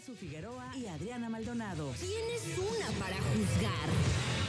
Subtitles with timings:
[0.00, 1.92] Casu Figueroa y Adriana Maldonado.
[1.98, 4.39] ¿Quién es una para juzgar?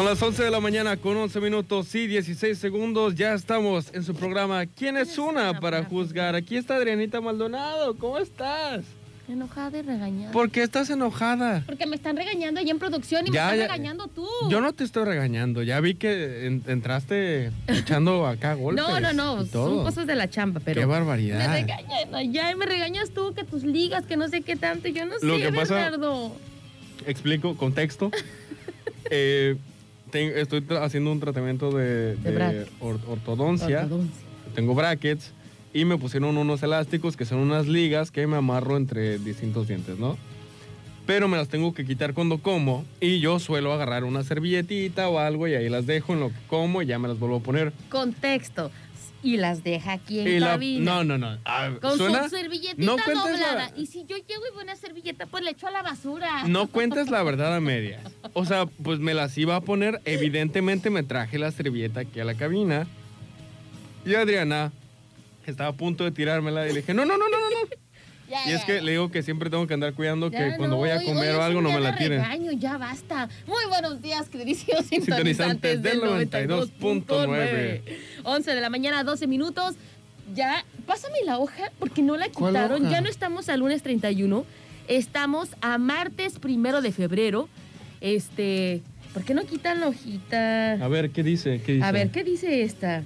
[0.00, 3.16] Son las 11 de la mañana con 11 minutos y 16 segundos.
[3.16, 6.34] Ya estamos en su programa ¿Quién es una para juzgar?
[6.34, 7.94] Aquí está Adrianita Maldonado.
[7.98, 8.82] ¿Cómo estás?
[9.28, 10.32] Enojada y regañada.
[10.32, 11.64] ¿Por qué estás enojada?
[11.66, 13.74] Porque me están regañando allá en producción y Ya, me están ya.
[13.74, 14.26] regañando tú.
[14.48, 15.62] Yo no te estoy regañando.
[15.62, 18.82] Ya vi que en- entraste echando acá golpes.
[18.82, 21.52] No, no, no, son cosas de la chamba, pero Qué me barbaridad.
[21.52, 25.04] regañan allá y me regañas tú que tus ligas, que no sé qué tanto, yo
[25.04, 26.32] no Lo sé, que pasa- Bernardo.
[27.06, 28.10] Explico, contexto.
[29.12, 29.56] Eh,
[30.10, 32.70] ten- estoy haciendo un tratamiento de, De de brackets.
[32.80, 33.82] or- ortodoncia.
[33.82, 34.20] Ortodoncia.
[34.54, 35.32] Tengo brackets
[35.72, 39.98] y me pusieron unos elásticos que son unas ligas que me amarro entre distintos dientes,
[39.98, 40.16] ¿no?
[41.06, 45.18] Pero me las tengo que quitar cuando como y yo suelo agarrar una servilletita o
[45.18, 47.40] algo y ahí las dejo en lo que como y ya me las vuelvo a
[47.40, 47.72] poner.
[47.88, 48.70] Contexto.
[49.22, 50.84] Y las deja aquí en Y la- cabina.
[50.94, 51.38] no, no, no.
[51.44, 52.24] Ah, Con ¿Suena?
[52.24, 53.70] su servilletita No doblada.
[53.70, 56.44] la- Y si yo llego y veo una servilleta, pues le echo a la basura.
[56.48, 58.02] No cuentes la verdad a medias.
[58.32, 60.00] O sea, pues me las iba a poner.
[60.06, 62.86] Evidentemente me traje la servilleta aquí a la cabina.
[64.06, 64.72] Y Adriana
[65.46, 67.50] estaba a punto de tirármela y le dije, no, no, no, no, no.
[67.50, 67.89] no".
[68.30, 68.82] Ya, Y es ya, que ya.
[68.82, 71.36] le digo que siempre tengo que andar cuidando Ya que cuando voy a comer hoy
[71.38, 72.22] o algo no me la tiren.
[72.22, 73.28] regaño, ya basta.
[73.46, 77.06] Muy buenos días, queridísimos Sintonizantes sintonizantes del del 92.9.
[77.06, 77.80] 92.9.
[78.22, 79.74] 11 de la mañana, 12 minutos.
[80.32, 82.88] Ya, pásame la hoja porque no la ¿Cuál quitaron.
[82.88, 84.44] Ya no estamos a lunes 31.
[84.86, 87.48] Estamos a martes primero de febrero.
[88.00, 88.80] Este,
[89.12, 90.74] ¿por qué no quitan la hojita?
[90.74, 91.60] A ver, ¿qué dice?
[91.66, 91.84] ¿Qué dice?
[91.84, 93.02] A ver, ¿qué dice esta?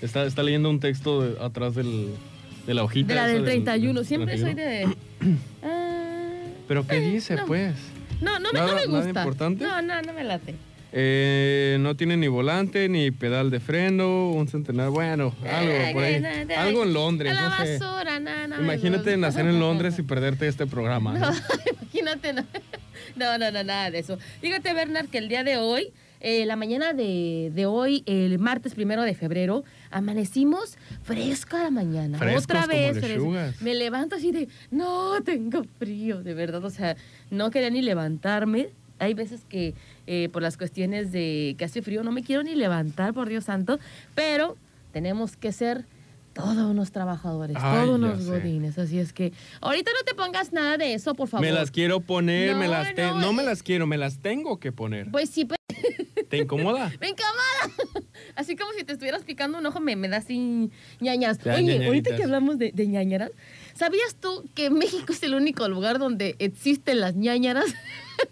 [0.00, 2.08] Está, está leyendo un texto de- atrás del,
[2.66, 3.08] de la hojita.
[3.08, 4.04] De la del 31.
[4.04, 4.90] Siempre soy 31.
[4.90, 4.96] de.
[5.62, 6.22] Ah,
[6.68, 7.46] ¿Pero qué dice, no.
[7.46, 7.74] pues?
[8.20, 9.20] no, no me, Nada- no me nada gusta.
[9.20, 9.64] importante?
[9.64, 10.54] No, no, no me late.
[10.92, 16.02] Eh, no tiene ni volante, ni pedal de freno, un centenar, bueno, algo Ay, por
[16.04, 16.14] ahí.
[16.14, 17.78] ay, ay, Algo en Londres, A la no sé.
[17.78, 21.12] basura, no, no me Imagínate nacer en Londres y perderte este programa.
[21.18, 21.30] ¿no?
[21.30, 21.34] No,
[21.82, 22.44] imagínate, no.
[23.16, 24.18] No, no, no, nada de eso.
[24.40, 25.92] Fíjate, Bernard, que el día de hoy,
[26.28, 32.18] eh, la mañana de, de hoy, el martes primero de febrero, amanecimos fresca la mañana.
[32.18, 32.98] Frescos Otra como vez.
[32.98, 33.32] fresco.
[33.60, 36.64] Me levanto así de, no, tengo frío, de verdad.
[36.64, 36.96] O sea,
[37.30, 38.70] no quería ni levantarme.
[38.98, 39.74] Hay veces que
[40.06, 43.44] eh, por las cuestiones de que hace frío no me quiero ni levantar, por Dios
[43.44, 43.78] santo,
[44.14, 44.56] pero
[44.92, 45.84] tenemos que ser
[46.32, 48.78] todos unos trabajadores, Ay, todos unos godines.
[48.78, 51.46] Así es que ahorita no te pongas nada de eso, por favor.
[51.46, 53.46] Me las quiero poner, me No, las te- no, no, me eh.
[53.46, 55.10] las quiero, me las tengo que poner.
[55.10, 55.58] Pues sí, pues,
[56.28, 56.92] ¿Te incomoda?
[57.00, 58.06] me incomoda.
[58.36, 60.70] Así como si te estuvieras picando un ojo, me, me da así
[61.00, 63.30] da Oye, ahorita que hablamos de, de ñañaras,
[63.74, 67.66] ¿sabías tú que México es el único lugar donde existen las ñañaras?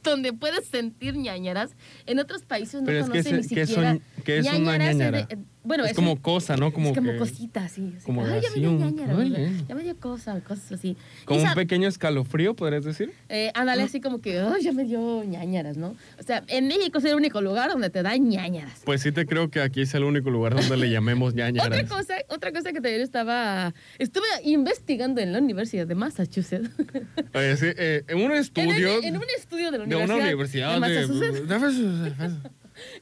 [0.02, 1.72] donde puedes sentir ñañaras.
[2.06, 3.98] En otros países no es que conocen es- ni ¿qué siquiera.
[4.24, 5.26] qué es una ñañaras es de- ñañara?
[5.30, 6.72] eh, bueno, es, es como un- cosa, ¿no?
[6.72, 7.94] Como, es como que- cosita así.
[8.04, 9.26] como Ay, ya me dio ¿verdad?
[9.40, 9.52] eh.
[9.68, 10.96] Ya me dio cosa, cosas así.
[11.24, 13.12] Como un pequeño escalofrío, podrías decir.
[13.28, 15.96] eh, ándale así como que, ay, ya me dio ñañaras, ¿no?
[16.18, 18.82] O sea, en México es el único lugar donde te dan ñañaras.
[18.84, 21.88] Pues sí te creo que aquí es el único lugar donde le llamemos Otra ñañaras.
[21.90, 26.68] cosa, otra cosa que también estaba, estuve investigando en la Universidad de Massachusetts.
[27.34, 30.06] Oye, sí, eh, en un en, estudio el- en un estudio de la de Universidad,
[30.06, 32.18] una universidad de Massachusetts.
[32.18, 32.50] de,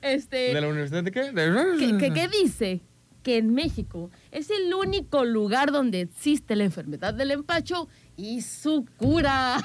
[0.03, 1.33] este, ¿De la universidad de qué?
[1.33, 2.81] que, que- que dice
[3.22, 8.84] que en México es el único lugar donde existe la enfermedad del empacho y su
[8.97, 9.59] cura.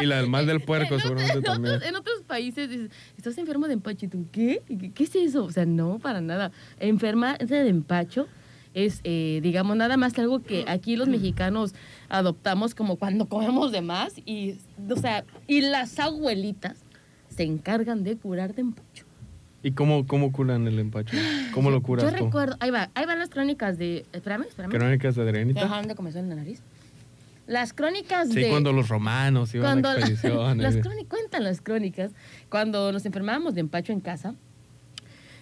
[0.00, 1.82] Y la del mal del puerco, en, seguramente otros, también.
[1.82, 4.62] en otros países dices, estás enfermo de empacho y tú, ¿qué?
[4.68, 5.44] ¿Qué, qué es eso?
[5.44, 6.52] O sea, no, para nada.
[6.78, 8.28] Enferma de empacho
[8.72, 11.74] es, eh, digamos, nada más algo que aquí los mexicanos
[12.08, 16.84] adoptamos como cuando comemos de más y, o sea, y las abuelitas
[17.38, 19.04] se encargan de curar de empacho.
[19.62, 21.16] ¿Y cómo, cómo curan el empacho?
[21.54, 22.24] ¿Cómo lo curas Yo tú?
[22.24, 24.70] recuerdo, ahí va, ahí van las crónicas de, espérame, espérame.
[24.72, 25.60] ¿Crónicas de Adrianita?
[25.62, 26.60] dejaron de comenzar en la nariz.
[27.46, 28.48] Las crónicas Sí, de...
[28.50, 30.56] cuando los romanos iban cuando a expediciones.
[30.62, 32.10] las crónicas cuentan las crónicas
[32.50, 34.34] cuando nos enfermábamos de empacho en casa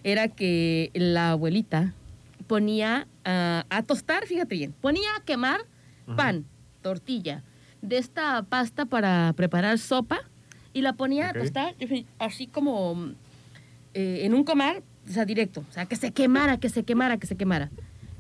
[0.04, 1.94] era que la abuelita
[2.46, 5.62] ponía a tostar fíjate bien ponía a quemar
[6.06, 6.16] Ajá.
[6.16, 6.44] pan
[6.80, 7.42] tortilla
[7.82, 10.20] de esta pasta para preparar sopa
[10.76, 11.36] y la ponía Ok.
[11.36, 11.74] a tostar
[12.18, 13.12] así como
[13.94, 17.16] eh, en un comal o sea directo o sea que se quemara que se quemara
[17.16, 17.70] que se quemara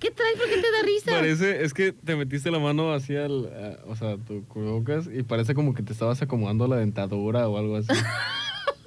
[0.00, 0.36] ¿qué traes?
[0.36, 1.10] ¿por qué te da risa?
[1.10, 5.22] Parece, es que te metiste la mano así al, a- o sea, tu cubrebocas y
[5.22, 7.88] parece como que te estabas acomodando la dentadura o algo así.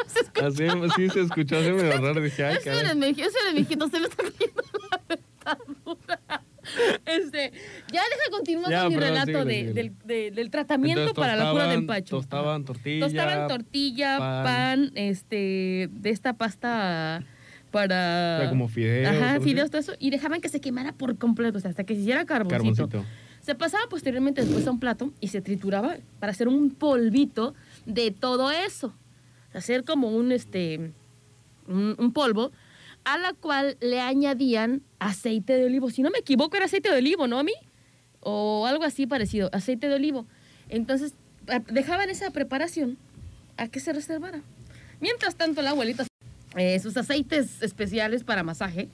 [0.07, 0.63] Se Así,
[0.95, 2.21] sí se escuchó así medio raro.
[2.21, 2.95] Dije, ay, eres, caray.
[2.97, 4.61] meji- eso eres, mijito, se me está cayendo
[4.91, 5.78] la dentadura.
[7.05, 7.51] Este,
[7.91, 9.73] ya deja continuar con mi perdón, relato síguele, de- síguele.
[9.73, 12.15] del, de- del tratamiento Entonces, para la cura de tostaban- empacho.
[12.17, 13.05] Tostaban tortilla.
[13.05, 14.43] Tostaban tortilla, pan.
[14.43, 17.23] pan, este, de esta pasta
[17.71, 18.45] para...
[18.49, 19.49] Como fideos, Ajá, algo así.
[19.49, 19.93] fideos, todo eso.
[19.99, 22.87] Y dejaban que se quemara por completo, o sea, hasta que se hiciera carboncito.
[22.89, 23.05] Carboncito.
[23.41, 27.53] Se pasaba posteriormente después a un plato y se trituraba para hacer un polvito
[27.85, 28.93] de todo eso.
[29.53, 30.91] Hacer como un, este,
[31.67, 32.51] un, un polvo
[33.09, 35.89] a la cual le añadían aceite de olivo.
[35.89, 37.53] Si no me equivoco, era aceite de olivo, ¿no, a mí?
[38.19, 40.27] O algo así parecido, aceite de olivo.
[40.69, 41.15] Entonces,
[41.71, 42.99] dejaban esa preparación
[43.57, 44.43] a que se reservara.
[45.01, 46.05] Mientras tanto, la abuelita,
[46.55, 48.89] eh, sus aceites especiales para masaje,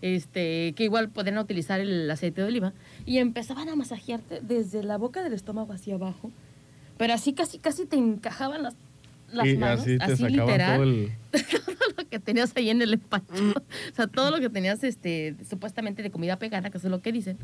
[0.00, 2.72] este, que igual podían utilizar el aceite de oliva,
[3.04, 6.30] y empezaban a masajearte desde la boca del estómago hacia abajo.
[6.96, 8.74] Pero así casi, casi te encajaban las,
[9.32, 11.12] las y manos, así te así sacaban literal todo el.
[11.66, 13.32] todo lo que tenías ahí en el empacho.
[13.34, 17.00] O sea, todo lo que tenías este, supuestamente de comida pegada, que eso es lo
[17.00, 17.38] que dicen.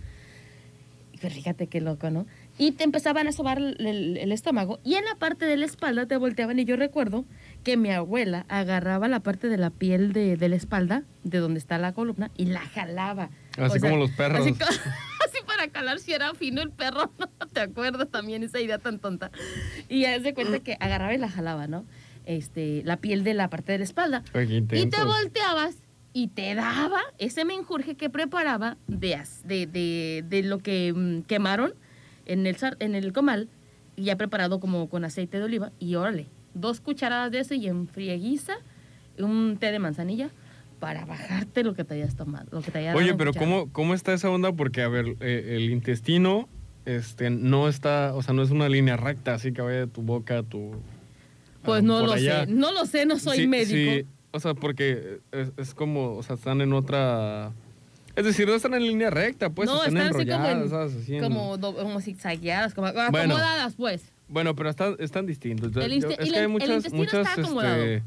[1.20, 2.26] Pero fíjate qué loco, ¿no?
[2.58, 5.64] Y te empezaban a sobar el, el- el estómago y en la parte de la
[5.64, 6.58] espalda te volteaban.
[6.58, 7.24] Y yo recuerdo
[7.64, 11.58] que mi abuela agarraba la parte de la piel de, de la espalda, de donde
[11.58, 13.30] está la columna, y la jalaba.
[13.56, 14.46] Así como los perros.
[14.46, 14.54] Así
[15.68, 17.28] para calar si era fino el perro, ¿no?
[17.52, 19.30] ¿Te acuerdas también esa idea tan tonta?
[19.88, 21.84] Y ya se cuenta que agarraba y la jalaba, ¿no?
[22.24, 24.22] Este, la piel de la parte de la espalda.
[24.34, 25.76] Oye, Y te volteabas
[26.12, 31.74] y te daba ese menjurje que preparaba de, de, de, de lo que mm, quemaron
[32.24, 33.48] en el, en el comal,
[33.96, 35.72] ya preparado como con aceite de oliva.
[35.78, 38.54] Y órale, dos cucharadas de eso y en frieguiza,
[39.18, 40.30] un té de manzanilla
[40.78, 42.46] para bajarte lo que te hayas tomado.
[42.50, 43.32] Lo que te haya dado Oye, pero.
[43.32, 44.52] ¿cómo, ¿cómo está esa onda?
[44.52, 46.48] Porque, a ver, eh, el intestino
[46.84, 50.02] este, no está, o sea, no es una línea recta, así que vaya de tu
[50.02, 50.72] boca a tu...
[51.62, 52.44] Pues no lo allá.
[52.46, 53.92] sé, no lo sé, no soy Sí, médico.
[53.92, 57.52] sí, o sea, porque es, es como, o sea, están en otra...
[58.14, 60.94] Es decir, no están en línea recta, pues, no, están, como, enrolladas, en- ¿sabes?
[60.94, 63.08] Así en- como, como zigzagueadas, como Bueno.
[63.34, 64.04] acomodadas, pues.
[64.28, 65.74] Bueno, pero están, están distintos.
[65.76, 68.02] El es que hay muchas, muchas, este,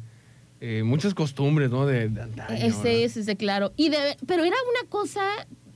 [0.61, 1.85] eh, muchas costumbres, ¿no?
[1.85, 3.71] De, de antaño, es, ese, claro.
[3.75, 5.21] Y de, pero era una cosa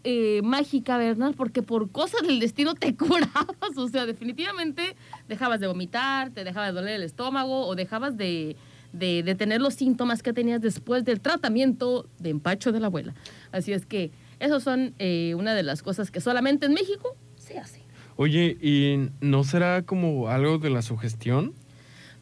[0.03, 1.33] eh, mágica, ¿verdad?
[1.37, 3.77] Porque por cosas del destino te curabas.
[3.77, 4.95] O sea, definitivamente
[5.29, 8.57] dejabas de vomitar, te dejaba de doler el estómago o dejabas de,
[8.91, 13.13] de, de tener los síntomas que tenías después del tratamiento de empacho de la abuela.
[13.51, 17.57] Así es que esos son eh, una de las cosas que solamente en México se
[17.57, 17.81] hace.
[18.17, 21.53] Oye, ¿y no será como algo de la sugestión?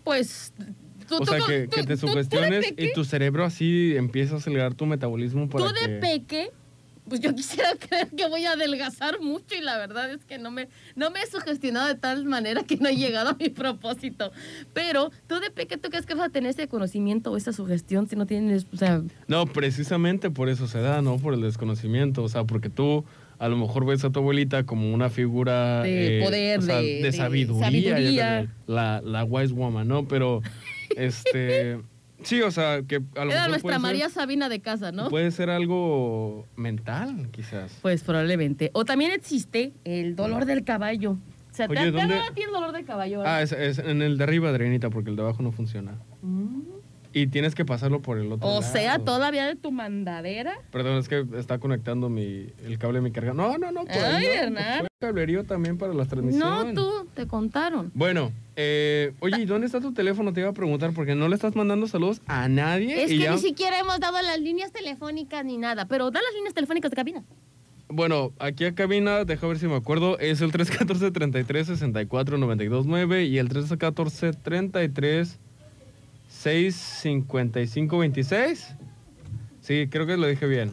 [0.03, 0.53] Pues...
[1.11, 4.73] Tú, O tú sea, que, te sugestiones peque- y tu cerebro así empieza a acelerar
[4.75, 5.89] tu metabolismo para Tú de que...
[5.99, 6.49] peque,
[7.09, 10.51] pues yo quisiera creer que voy a adelgazar mucho y la verdad es que no
[10.51, 14.31] me, no me he sugestionado de tal manera que no he llegado a mi propósito.
[14.73, 18.07] Pero tú de peque, ¿tú crees que vas a tener ese conocimiento o esa sugestión
[18.07, 21.17] si no tienes, o sea, No, precisamente por eso se da, ¿no?
[21.17, 22.23] Por el desconocimiento.
[22.23, 23.03] O sea, porque tú
[23.39, 25.81] a lo mejor ves a tu abuelita como una figura...
[25.81, 27.65] De poder, o sea, de- sabiduría.
[27.65, 28.47] sabiduría.
[28.67, 30.07] La, la wise woman, ¿no?
[30.07, 30.43] Pero,
[30.97, 31.79] este...
[32.23, 34.91] Sí, o sea, que a lo era mejor nuestra puede María ser, Sabina de casa,
[34.91, 35.09] ¿no?
[35.09, 37.79] puede ser algo mental, quizás.
[37.81, 38.69] Pues probablemente.
[38.73, 41.13] O también existe el dolor del caballo.
[41.13, 43.19] O sea, te, Oye, te ¿dónde- ha dado a ti el dolor del caballo.
[43.19, 43.35] ¿verdad?
[43.37, 45.97] Ah, es, es en el de arriba, Adrianita, porque el de abajo no funciona.
[46.21, 46.61] Mm.
[47.13, 48.71] Y tienes que pasarlo por el otro O lado.
[48.73, 50.53] sea, todavía de tu mandadera.
[50.71, 53.33] Perdón, es que está conectando mi, el cable de mi carga.
[53.33, 53.81] No, no, no.
[53.83, 54.59] Por Ay, ahí no.
[54.79, 56.73] Fue cablerío también para las transmisiones.
[56.73, 57.91] No, tú, te contaron.
[57.93, 60.31] Bueno, eh, oye, ¿y dónde está tu teléfono?
[60.31, 63.03] Te iba a preguntar, porque no le estás mandando saludos a nadie.
[63.03, 66.33] Es que ya- ni siquiera hemos dado las líneas telefónicas ni nada, pero da las
[66.35, 67.23] líneas telefónicas de cabina.
[67.89, 75.37] Bueno, aquí a cabina, deja ver si me acuerdo, es el 314-33-64-929 y el 314-33
[76.41, 78.75] 65526.
[79.61, 80.71] Sí, creo que lo dije bien.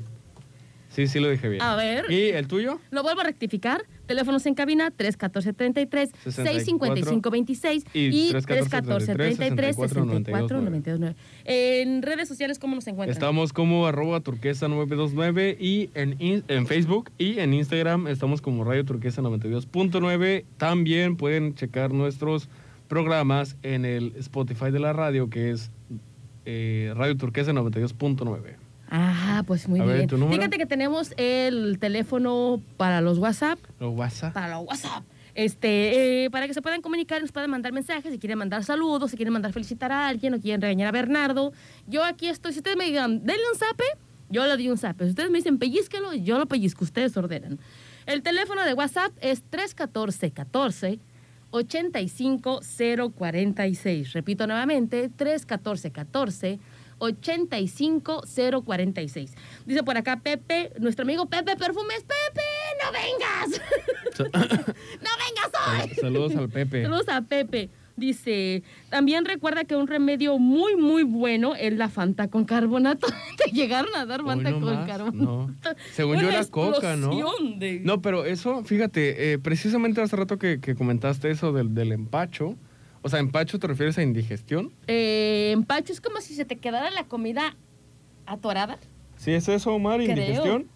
[0.89, 1.63] Sí, sí lo dije bien.
[1.63, 2.11] A ver.
[2.11, 2.81] ¿Y el tuyo?
[2.91, 3.85] Lo vuelvo a rectificar.
[4.07, 11.15] Teléfonos en cabina 314-33, 655-26 Y y 314-33, 314-64-92.
[11.45, 13.13] En redes sociales, ¿cómo nos encuentran?
[13.13, 16.17] Estamos como arroba turquesa 929 y en,
[16.49, 20.47] en Facebook y en Instagram estamos como Radio Turquesa 92.9.
[20.57, 22.49] También pueden checar nuestros
[22.89, 25.71] programas en el Spotify de la radio que es
[26.45, 28.57] eh, Radio Turquesa 92.9.
[28.91, 30.09] Ah, pues muy A bien.
[30.09, 33.59] Fíjate que tenemos el teléfono para los WhatsApp.
[33.79, 34.33] Lo WhatsApp.
[34.33, 35.05] para los WhatsApp.
[35.35, 39.11] Este, eh, para que se puedan comunicar, nos pueden mandar mensajes, si quieren mandar saludos,
[39.11, 41.53] si quieren mandar felicitar a alguien o quieren regañar a Bernardo.
[41.87, 43.85] Yo aquí estoy, si ustedes me digan, denle un zape,
[44.31, 45.05] yo le doy un zape.
[45.05, 47.61] Si ustedes me dicen pellizquelo, yo lo pellizco, ustedes ordenan.
[48.07, 50.99] El teléfono de WhatsApp es 314 14
[51.51, 54.13] 85046.
[54.13, 56.61] Repito nuevamente, 314-14.
[56.99, 59.35] 85046.
[59.67, 62.05] Dice por acá Pepe, nuestro amigo Pepe Perfumes.
[62.05, 62.43] Pepe,
[62.83, 63.61] no vengas.
[64.19, 65.89] no vengas hoy.
[66.01, 66.83] Saludos al Pepe.
[66.83, 67.71] Saludos a Pepe.
[67.99, 73.07] Dice, también recuerda que un remedio muy, muy bueno es la Fanta con carbonato.
[73.45, 75.17] Te llegaron a dar Fanta no con más, carbonato.
[75.17, 75.55] no.
[75.93, 77.11] Según yo era coca, ¿no?
[77.57, 81.93] de- No, pero eso, fíjate, eh, precisamente hace rato que, que comentaste eso del, del
[81.93, 82.57] empacho.
[83.03, 84.73] O sea, empacho te refieres a indigestión.
[84.87, 87.57] Eh, empacho es como si se te quedara la comida
[88.27, 88.79] atorada.
[89.17, 90.11] ¿Sí es eso, Omar, Creo.
[90.11, 90.67] indigestión?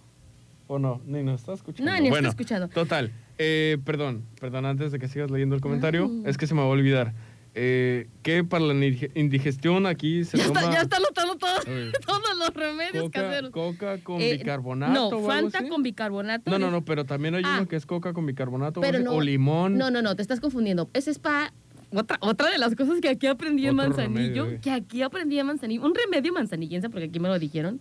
[0.66, 1.00] ¿O no?
[1.06, 1.90] Ni nos está escuchando.
[1.90, 2.68] No, ni está bueno, escuchando.
[2.68, 3.12] Total.
[3.44, 6.66] Eh, perdón, perdón, antes de que sigas leyendo el comentario, es que se me va
[6.66, 7.12] a olvidar.
[7.54, 11.50] Eh, que para la indig- indigestión aquí se Ya toma está, ya está anotando todo-
[11.66, 11.92] Oye.
[12.06, 13.50] todos los remedios coca, caseros.
[13.50, 15.68] coca con Eh, bicarbonato No, o algo Fanta así?
[15.68, 16.50] con bicarbonato.
[16.50, 17.56] No, no, no, pero también hay Ah.
[17.58, 19.76] uno que es coca con bicarbonato o Pero algo así, no, o limón.
[19.76, 20.88] No, no, no, te estás confundiendo.
[20.94, 21.52] Ese es para
[21.92, 24.58] otra, otra de las cosas que aquí aprendí en Manzanillo, remedio, eh.
[24.62, 27.80] que aquí aprendí en Manzanillo, un remedio manzanillense, porque aquí me lo dijeron,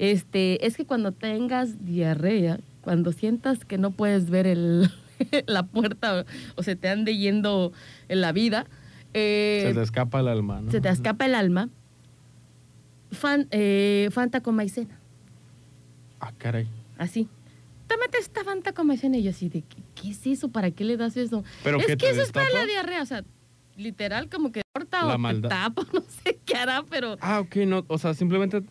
[0.00, 4.88] este, es que cuando tengas diarrea, cuando sientas que no puedes ver el,
[5.48, 6.24] la puerta
[6.54, 7.72] o, se te ande yendo
[8.08, 8.66] en la vida,
[9.12, 10.70] eh, Se te escapa el alma, ¿no?
[10.70, 11.68] se te escapa el alma,
[13.10, 15.00] fan- eh, Fanta con maicena.
[16.20, 16.68] Ah, caray.
[16.96, 17.28] Así.
[17.88, 19.16] Tómate esta Fanta con maicena.
[19.16, 20.48] Y yo así de, ¿qué, qué es eso?
[20.50, 21.42] ¿Para qué le das eso?
[21.64, 22.66] ¿Pero es que eso es para la destapa?
[22.70, 23.02] diarrea.
[23.02, 23.24] O sea,
[23.76, 27.56] literal como que corta La o te tapa, no sé qué hará, pero Ah, ok,
[27.66, 28.62] no, o sea, simplemente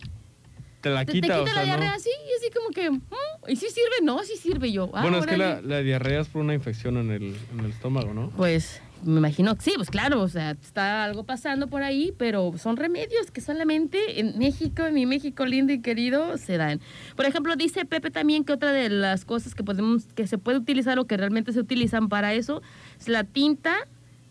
[0.89, 1.65] te la quita, te quita o sea, la no.
[1.65, 3.01] diarrea así y así como que, mm,
[3.47, 4.03] ¿y si sirve?
[4.03, 4.91] No, sí sirve yo.
[4.93, 8.13] Ah, bueno, es que la, diarrea es por una infección en el, en el estómago,
[8.13, 8.29] ¿no?
[8.37, 12.77] Pues me imagino sí, pues claro, o sea, está algo pasando por ahí, pero son
[12.77, 16.79] remedios que solamente en México, en mi México lindo y querido, se dan.
[17.15, 20.59] Por ejemplo, dice Pepe también que otra de las cosas que podemos, que se puede
[20.59, 22.61] utilizar o que realmente se utilizan para eso
[22.99, 23.75] es la tinta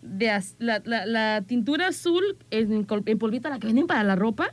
[0.01, 0.27] de
[0.59, 4.51] la, la- la tintura azul en, en polvito, la que venden para la ropa,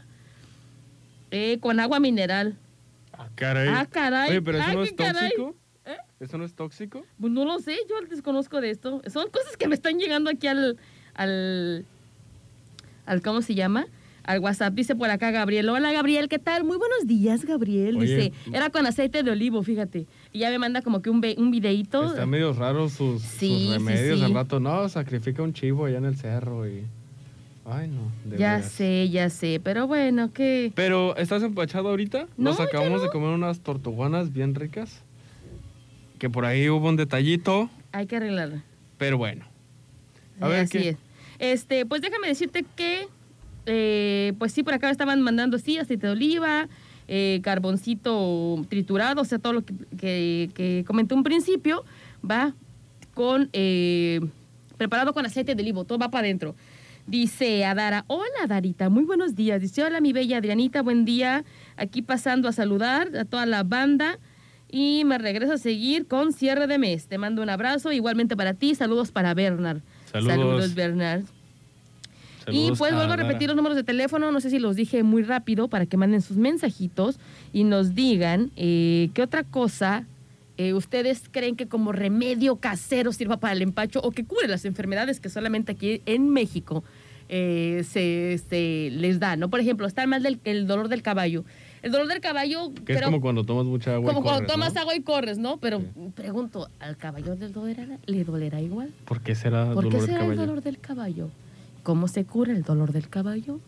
[1.32, 2.56] eh, con agua mineral.
[3.12, 3.68] Ah, caray.
[3.68, 4.30] Ah, caray.
[4.30, 5.56] Oye, pero eso Ay, no es tóxico.
[5.86, 5.96] ¿Eh?
[6.20, 7.04] ¿Eso no es tóxico?
[7.20, 9.02] Pues no lo sé, yo desconozco de esto.
[9.12, 10.76] Son cosas que me están llegando aquí al,
[11.14, 11.84] al,
[13.06, 13.86] al ¿cómo se llama?
[14.24, 14.72] Al WhatsApp.
[14.74, 15.68] Dice por acá Gabriel.
[15.68, 16.62] Hola Gabriel, ¿qué tal?
[16.62, 17.96] Muy buenos días, Gabriel.
[17.96, 18.14] Oye.
[18.16, 20.06] Dice, era con aceite de olivo, fíjate.
[20.32, 22.04] Y ya me manda como que un, ve- un videíto.
[22.06, 24.20] Están medio raros sus, sus Sí, sí, remedios.
[24.20, 24.24] sí.
[24.24, 26.86] Al rato, no, sacrifica un chivo allá en el cerro y...
[27.64, 28.72] Ay, no, de ya veras.
[28.72, 29.60] sé, ya sé.
[29.62, 30.72] Pero bueno, ¿qué?
[30.74, 32.26] Pero, ¿estás empachado ahorita?
[32.36, 33.04] No, Nos acabamos no.
[33.06, 35.02] de comer unas tortuguanas bien ricas.
[36.18, 38.62] Que por ahí hubo un detallito, Hay que arreglarla.
[38.98, 39.44] pero bueno.
[40.40, 40.88] A Sí, ver, así ¿qué?
[40.90, 40.96] es.
[41.38, 43.06] Este, pues déjame decirte que,
[43.66, 46.68] eh, pues sí, por acá me estaban mandando, sí, aceite de oliva,
[47.08, 51.84] eh, carboncito triturado, o sea, todo lo que, que, que comenté un principio,
[52.28, 52.54] va
[53.14, 54.20] con, eh,
[54.78, 56.54] preparado con aceite de olivo, todo va para adentro.
[57.06, 59.60] Dice Adara, hola Darita, muy buenos días.
[59.60, 61.44] Dice, hola mi bella Adrianita, buen día.
[61.76, 64.18] Aquí pasando a saludar a toda la banda
[64.70, 67.08] y me regreso a seguir con cierre de mes.
[67.08, 68.76] Te mando un abrazo, igualmente para ti.
[68.76, 69.80] Saludos para Bernard.
[70.12, 70.74] Saludos.
[70.74, 71.22] Bernard.
[71.22, 75.02] y Saludos pues vuelvo a repetir los números de teléfono, no sé si los dije
[75.02, 77.18] muy rápido para que manden sus mensajitos
[77.52, 80.06] y nos digan eh, qué otra cosa
[80.62, 84.64] eh, ustedes creen que como remedio casero sirva para el empacho o que cure las
[84.64, 86.84] enfermedades que solamente aquí en México
[87.28, 89.48] eh, se, se les da, ¿no?
[89.48, 91.44] Por ejemplo, está el mal del el dolor del caballo.
[91.82, 94.74] El dolor del caballo, Que es como cuando tomas mucha agua y como cuando tomas
[94.74, 94.80] ¿no?
[94.82, 95.56] agua y corres, ¿no?
[95.56, 95.86] Pero Sí.
[96.14, 98.90] pregunto, ¿al caballo le dolerá, le dolerá igual?
[99.04, 101.30] ¿Por qué será ¿Por dolor qué será el dolor del caballo?
[101.82, 103.58] ¿Cómo se cura el dolor del caballo?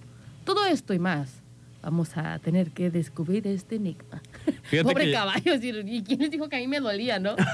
[0.44, 1.42] Todo esto y más.
[1.84, 4.22] Vamos a tener que descubrir este enigma.
[4.62, 7.36] Fíjate Pobre que- caballo, ¿y quién les dijo que a mí me dolía, no?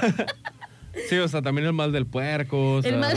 [1.09, 2.73] Sí, o sea, también el mal del puerco.
[2.75, 3.15] o sea, El mal-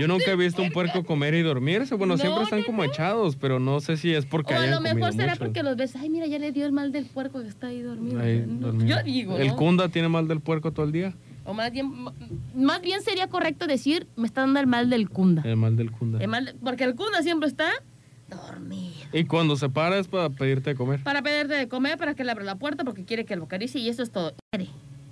[0.00, 1.94] Yo nunca he visto un puerco comer y dormirse.
[1.94, 4.66] Bueno, No, siempre están no, como echados, pero no sé si es porque o a
[4.66, 5.44] lo mejor será mucho.
[5.46, 7.80] porque los ves, ay, mira, ya le dio el mal del puerco que está ahí
[7.80, 8.20] dormido.
[8.20, 8.86] Ahí, No, dormido.
[8.98, 9.56] Yo digo, ¿El ¿no?
[9.56, 11.14] cunda tiene mal del puerco todo el día?
[11.44, 11.90] O más bien,
[12.54, 15.42] más bien sería correcto decir, me está dando el mal del cunda.
[15.46, 16.18] El mal del cunda.
[16.20, 17.70] El mal- porque el cunda siempre está
[18.28, 18.94] dormido.
[19.12, 21.02] Y cuando se para es para pedirte de comer.
[21.02, 23.80] Para pedirte de comer, para que le abra la puerta, porque quiere que lo acaricie
[23.80, 24.34] y eso es todo.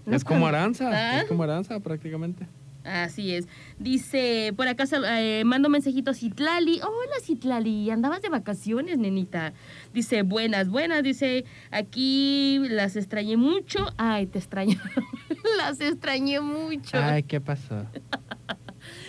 [0.04, 1.20] No es como aranza, ¿Ah?
[1.20, 2.46] es como aranza prácticamente.
[2.86, 3.48] Así es.
[3.78, 6.80] Dice, por acá eh, mando mensajito a Citlali.
[6.80, 9.52] Hola Citlali, andabas de vacaciones, nenita.
[9.92, 11.02] Dice, buenas, buenas.
[11.02, 13.92] Dice, aquí las extrañé mucho.
[13.96, 14.78] Ay, te extraño.
[15.58, 16.96] las extrañé mucho.
[17.26, 17.86] ¿qué pasó?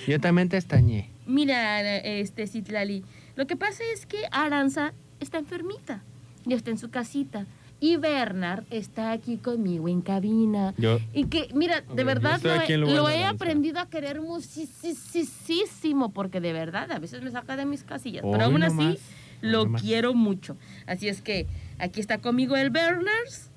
[0.08, 1.12] Yo también te estañé.
[1.28, 3.04] Mira, este Citlali,
[3.38, 6.04] lo que pasa es que Aranza está enfermita.
[6.46, 7.46] Ya está en su casita.
[7.80, 10.74] Y Bernard está aquí conmigo en cabina.
[10.78, 16.54] Yo, Y que, mira, de verdad lo, he, lo aprendido a querer muchísimo, porque de
[16.54, 18.24] verdad a veces me saca de mis casillas.
[18.24, 18.98] Hoy pero aún así nomás,
[19.42, 19.84] lo nomás.
[19.84, 20.58] quiero mucho.
[20.88, 21.46] Así es que
[21.78, 23.52] aquí está conmigo el Berners.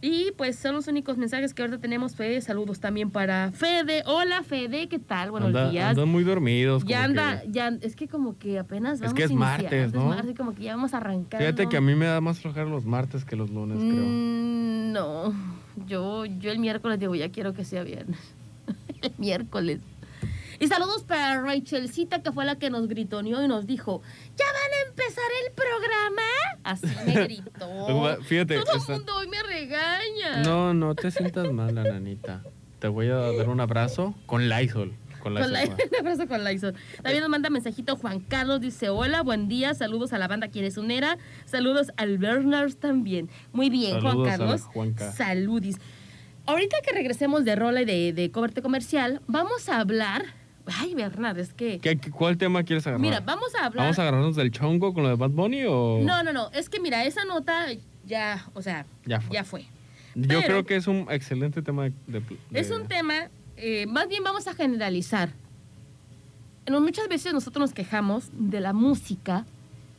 [0.00, 2.14] Y pues son los únicos mensajes que ahorita tenemos.
[2.14, 4.04] Pues, saludos también para Fede.
[4.06, 5.32] Hola Fede, ¿qué tal?
[5.32, 5.90] Buenos anda- días.
[5.90, 6.84] andan muy dormidos.
[6.84, 9.62] ya anda, que- ya, es que como que apenas Es vamos que es a iniciar,
[9.62, 10.00] martes, ¿no?
[10.10, 11.40] Es martes, como que ya vamos a arrancar.
[11.40, 14.04] Fíjate que a mí me da más flojera los martes que los lunes, creo.
[14.06, 15.34] Mm, no,
[15.86, 18.18] yo, yo el miércoles digo, ya quiero que sea viernes.
[19.02, 19.80] el miércoles.
[20.60, 24.02] Y saludos para Rachelcita, que fue la que nos gritoneó y nos dijo,
[24.36, 26.22] ¿ya van a empezar el programa?
[26.64, 28.18] Así me gritó.
[28.24, 30.42] Fíjate, Todo el mundo hoy me regaña.
[30.42, 32.42] No, no te sientas mal, la nanita.
[32.80, 34.94] Te voy a dar un abrazo con Lysol.
[35.20, 35.52] Con Lysol.
[35.52, 36.74] Con la, un abrazo con Lyson.
[37.02, 40.64] También nos manda mensajito Juan Carlos, dice, hola, buen día, saludos a la banda quien
[40.64, 43.30] es unera, saludos al Bernard también.
[43.52, 44.62] Muy bien, Juan Saludos la Carlos.
[44.62, 45.12] Juanca.
[45.12, 45.76] Saludis.
[46.46, 50.37] Ahorita que regresemos de rola y de, de coberte comercial, vamos a hablar...
[50.76, 51.78] Ay, Bernard, es que...
[51.78, 53.00] ¿Qué- ¿Cuál tema quieres agarrar?
[53.00, 53.84] Mira, vamos a hablar...
[53.84, 56.00] ¿Vamos a agarrarnos del chongo con lo de Bad Bunny o...?
[56.02, 57.66] No, no, no, es que mira, esa nota
[58.06, 59.34] ya, o sea, Ya fue.
[59.34, 59.62] ya fue.
[60.14, 61.92] Yo pero- creo que es un excelente tema de...
[62.06, 62.22] de-
[62.52, 65.30] Es un tema, eh, más bien vamos a generalizar.
[66.68, 69.46] No, muchas veces nosotros nos quejamos de la música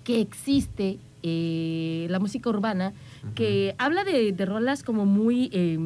[0.04, 2.94] que existe, eh, la música urbana,
[3.36, 5.50] que habla de, de rolas como muy...
[5.52, 5.78] eh,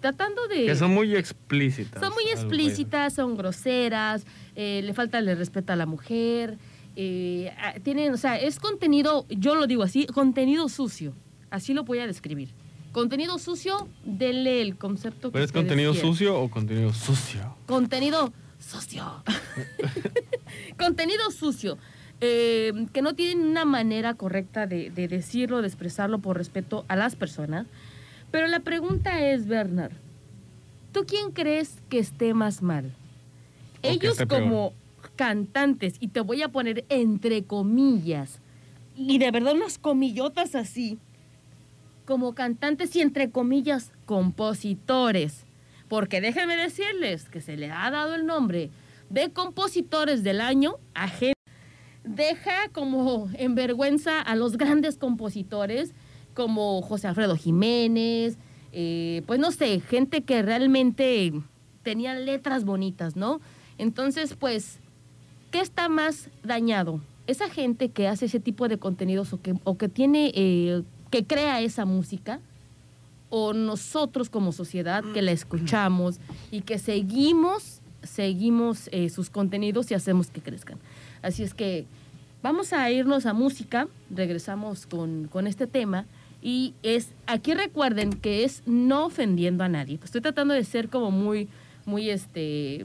[0.00, 0.66] tratando de...
[0.66, 2.00] Que son muy explícitas.
[2.00, 4.24] Son muy explícitas, son groseras,
[4.56, 6.58] eh, le falta el respeto a la mujer.
[6.96, 11.14] eh, tienen, o sea, es contenido, yo lo digo así, contenido sucio.
[11.50, 12.50] Así lo voy a describir.
[12.92, 17.56] Contenido sucio, denle el concepto que ¿Pero es contenido sucio o contenido sucio?
[17.66, 19.24] Contenido sucio.
[20.78, 21.78] contenido sucio.
[22.20, 26.94] eh, que no tienen una manera correcta de, de decirlo, de expresarlo por respeto a
[26.96, 27.66] las personas.
[28.32, 29.92] Pero la pregunta es, Bernard,
[30.90, 32.92] ¿tú quién crees que esté más mal?
[33.82, 34.28] Ellos peor.
[34.28, 34.72] como
[35.14, 38.40] cantantes, y te voy a poner entre comillas,
[38.96, 40.98] y de verdad unas comillotas así,
[42.06, 45.44] como cantantes y entre comillas compositores.
[45.88, 48.70] Porque déjenme decirles que se le ha dado el nombre
[49.10, 51.34] de compositores del año a gente.
[52.02, 55.92] Deja como en vergüenza a los grandes compositores
[56.34, 58.38] como José Alfredo Jiménez,
[58.72, 61.32] eh, pues no sé, gente que realmente
[61.82, 63.40] tenía letras bonitas, ¿no?
[63.78, 64.78] Entonces, pues,
[65.50, 67.00] ¿qué está más dañado?
[67.26, 71.24] Esa gente que hace ese tipo de contenidos o que, o que tiene, eh, que
[71.24, 72.40] crea esa música,
[73.34, 79.94] o nosotros como sociedad que la escuchamos y que seguimos, seguimos eh, sus contenidos y
[79.94, 80.78] hacemos que crezcan.
[81.22, 81.86] Así es que
[82.42, 86.04] vamos a irnos a música, regresamos con, con este tema.
[86.42, 90.00] Y es, aquí recuerden que es no ofendiendo a nadie.
[90.02, 91.48] Estoy tratando de ser como muy,
[91.86, 92.84] muy este,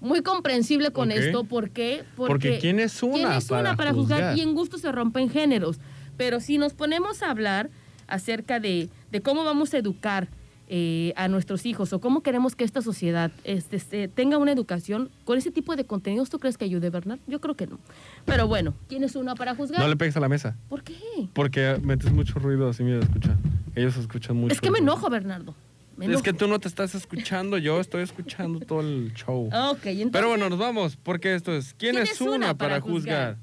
[0.00, 1.44] muy comprensible con esto.
[1.44, 2.04] ¿Por qué?
[2.14, 4.18] Porque ¿quién es una ¿quién es una para para juzgar?
[4.18, 4.38] juzgar?
[4.38, 5.78] Y en gusto se rompen géneros.
[6.18, 7.70] Pero si nos ponemos a hablar
[8.06, 10.28] acerca de, de cómo vamos a educar
[10.70, 15.10] eh, a nuestros hijos o cómo queremos que esta sociedad este, este, tenga una educación
[15.24, 17.20] con ese tipo de contenidos, ¿tú crees que ayude, Bernard?
[17.26, 17.78] Yo creo que no.
[18.24, 19.80] Pero bueno, ¿quién es una para juzgar?
[19.80, 20.56] No le pegues a la mesa.
[20.68, 20.94] ¿Por qué?
[21.32, 23.36] Porque metes mucho ruido así, mira, escucha.
[23.74, 24.52] Ellos escuchan mucho.
[24.52, 25.54] Es que me enojo, Bernardo.
[25.96, 29.48] Me Es que tú no te estás escuchando, yo estoy escuchando todo el show.
[29.70, 30.10] Ok, entonces...
[30.12, 33.38] Pero bueno, nos vamos, porque esto es ¿Quién, es una, para juzgar?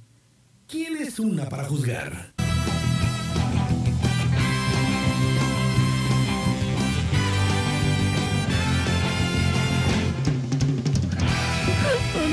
[0.67, 2.44] ¿Quién es una para juzgar?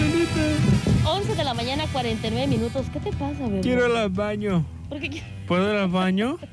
[0.02, 1.10] Bernardito.
[1.10, 2.86] 11 de la mañana, 49 minutos.
[2.92, 3.60] ¿Qué te pasa, Bernardo?
[3.62, 4.64] Quiero ir al baño.
[4.88, 6.38] ¿Por qué ¿Puedo ir al baño?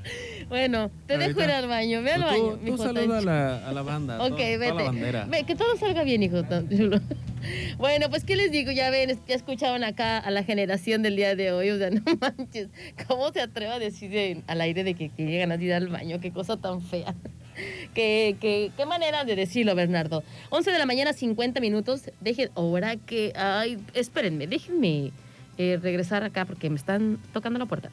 [0.49, 1.57] Bueno, te dejo ir Ahorita.
[1.59, 2.01] al baño.
[2.01, 4.17] Ve al Tú- baño, Tú, saluda a la, a la banda.
[4.17, 4.73] Ok, to- toda vete.
[4.73, 5.25] la bandera.
[5.29, 6.37] Ve, que todo salga bien, hijo.
[7.77, 8.71] Bueno, pues, ¿qué les digo?
[8.71, 11.69] Ya ven, ya escuchaban acá a la generación del día de hoy.
[11.69, 12.69] O sea, no manches.
[13.07, 16.19] ¿Cómo se atreve a decir al aire de que, que llegan a ir al baño?
[16.19, 17.13] Qué cosa tan fea.
[17.93, 18.35] ¿Qué,
[18.75, 20.23] qué, manera de decirlo, Bernardo?
[20.49, 22.11] 11 de la mañana, 50 minutos.
[22.21, 23.33] Dejen, ahora que.
[23.35, 25.11] Ay, espérenme, déjenme
[25.57, 27.89] eh, regresar acá porque me están tocando la puerta.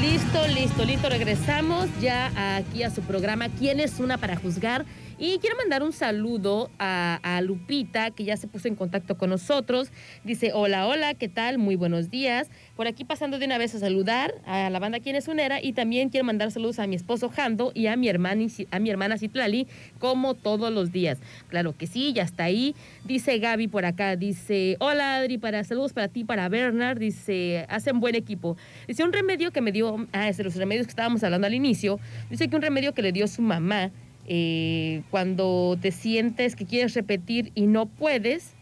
[0.00, 1.08] Listo, listo, listo.
[1.08, 4.84] Regresamos ya aquí a su programa ¿Quién es una para juzgar?
[5.20, 9.90] Y quiero mandar un saludo a, Lupita, que ya se puso en contacto con nosotros.
[10.22, 11.58] Dice, hola, hola, ¿qué tal?
[11.58, 12.48] Muy buenos días.
[12.76, 15.72] Por aquí pasando de una vez a saludar a la banda Quien es Unera y
[15.72, 19.18] también quiero mandar saludos a mi esposo Jando y a mi hermana, a mi hermana
[19.18, 19.66] Citlali,
[19.98, 21.18] como todos los días.
[21.48, 22.76] Claro que sí, ya está ahí.
[23.04, 27.98] Dice Gaby por acá, dice, hola Adri, para saludos para ti, para Bernard, dice, hacen
[27.98, 28.56] buen equipo.
[28.86, 31.54] Dice, un remedio que me dio, ah, es de los remedios que estábamos hablando al
[31.54, 31.98] inicio,
[32.30, 33.90] dice que un remedio que le dio su mamá
[34.30, 38.52] eh, cuando te sientes que quieres repetir y no puedes,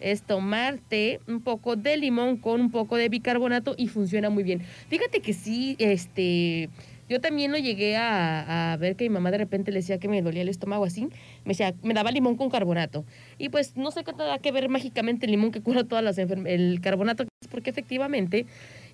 [0.00, 4.62] es tomarte un poco de limón con un poco de bicarbonato y funciona muy bien.
[4.88, 6.70] Fíjate que sí, este,
[7.08, 10.22] yo también lo llegué a, ver que mi mamá de repente le decía que me
[10.22, 11.02] dolía el estómago así,
[11.44, 13.04] me decía, me daba limón con carbonato.
[13.38, 16.18] Y pues no sé qué tendrá que ver mágicamente el limón que cura todas las
[16.18, 18.44] enfermedades, el carbonato, porque efectivamente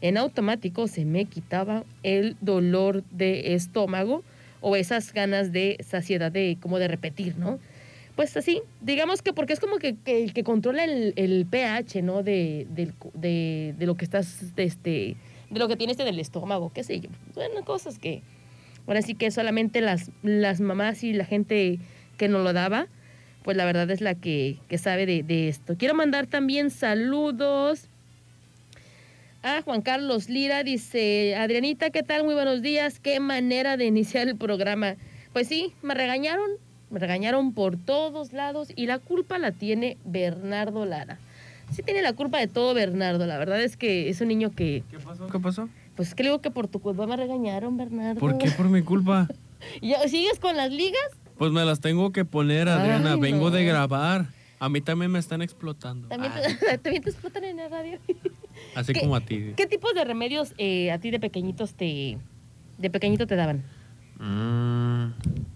[0.03, 4.23] en automático se me quitaba el dolor de estómago
[4.61, 7.59] o esas ganas de saciedad de como de repetir, ¿no?
[8.17, 12.25] Pues así, digamos que porque es como que, el que controla el, pH, ¿no?
[12.25, 15.17] De, de, de, lo que estás, de, este,
[15.51, 17.11] de lo que tienes en el estómago, qué sé yo.
[17.35, 18.23] Bueno, cosas que,
[18.89, 21.79] ahora sí que solamente las, las mamás y la gente
[22.17, 22.89] que nos lo daba,
[23.45, 25.77] pues la verdad es la que, que sabe de esto.
[25.79, 27.89] Quiero mandar también saludos
[29.43, 32.25] a Juan Carlos Lira, dice, Adrianita, ¿qué tal?
[32.25, 34.97] Muy buenos días, qué manera de iniciar el programa.
[35.33, 36.51] Pues sí, me regañaron,
[36.91, 41.19] me regañaron por todos lados y la culpa la tiene Bernardo Lara.
[41.71, 44.83] Sí tiene la culpa de todo Bernardo, la verdad es que es un niño que...
[44.91, 45.27] ¿Qué pasó?
[45.29, 45.69] ¿Qué pasó?
[45.97, 48.21] Pues creo que por tu culpa me regañaron, Bernardo.
[48.21, 49.29] ¿Por qué por mi culpa?
[49.83, 51.03] ¿Ya, ¿Sigues con las ligas?
[51.37, 53.13] Pues me las tengo que poner, Adriana.
[53.15, 53.57] Ay, Vengo no.
[53.57, 54.27] de grabar.
[54.61, 56.09] A mí también me están explotando.
[56.09, 57.99] ¿También, Ah, te, ¿también te explotan en la radio?
[58.79, 59.53] Así ¿Qué- como a ti.
[59.57, 62.19] ¿Qué tipos de remedios eh, a ti de pequeñitos te...
[62.79, 63.63] de pequeñito te daban?
[64.19, 65.13] Mm,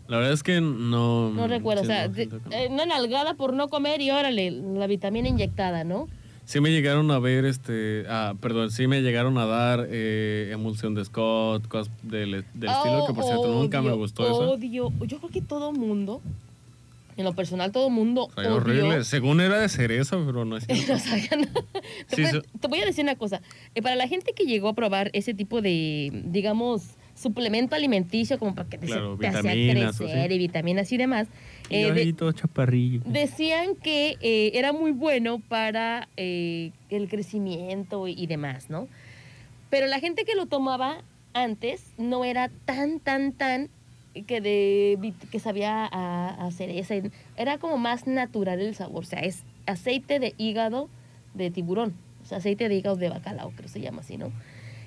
[0.08, 1.30] la verdad es que no.
[1.30, 4.50] No recuerdo, sí, o sea, no, de- eh, una nalgada por no comer y órale,
[4.50, 6.08] la vitamina inyectada, ¿no?
[6.44, 10.94] Sí me llegaron a ver, este, ah, perdón, sí me llegaron a dar eh, emulsión
[10.94, 14.50] de Scott, cosas del, del estilo, que por cierto Oh, nunca me gustó eso.
[14.50, 16.20] Odio, yo creo que todo mundo,
[17.16, 18.54] en lo personal todo mundo O sea, odió.
[18.56, 19.04] horrible.
[19.04, 20.94] Según era de cereza, pero no es cierto.
[22.08, 23.40] Te, Sí, voy, so- te voy a decir una cosa.
[23.74, 26.82] Eh, para la gente que llegó a probar ese tipo de, digamos,
[27.14, 31.28] suplemento alimenticio, como para que te, Claro, te hacía crecer y vitaminas y demás,
[31.68, 33.02] Y eh, de- todo chaparrillo.
[33.04, 36.72] decían que eh, era muy bueno para el
[37.10, 38.88] crecimiento y, y demás, ¿no?
[39.70, 41.02] Pero la gente que lo tomaba
[41.34, 43.68] antes no era tan, tan, tan
[44.26, 46.94] que de que sabía a, a cereza.
[47.36, 49.04] Era como más natural el sabor.
[49.04, 50.88] O sea, es aceite de hígado
[51.34, 51.94] de tiburón.
[52.22, 54.30] O sea, aceite de hígado de bacalao, creo que se llama así, ¿no?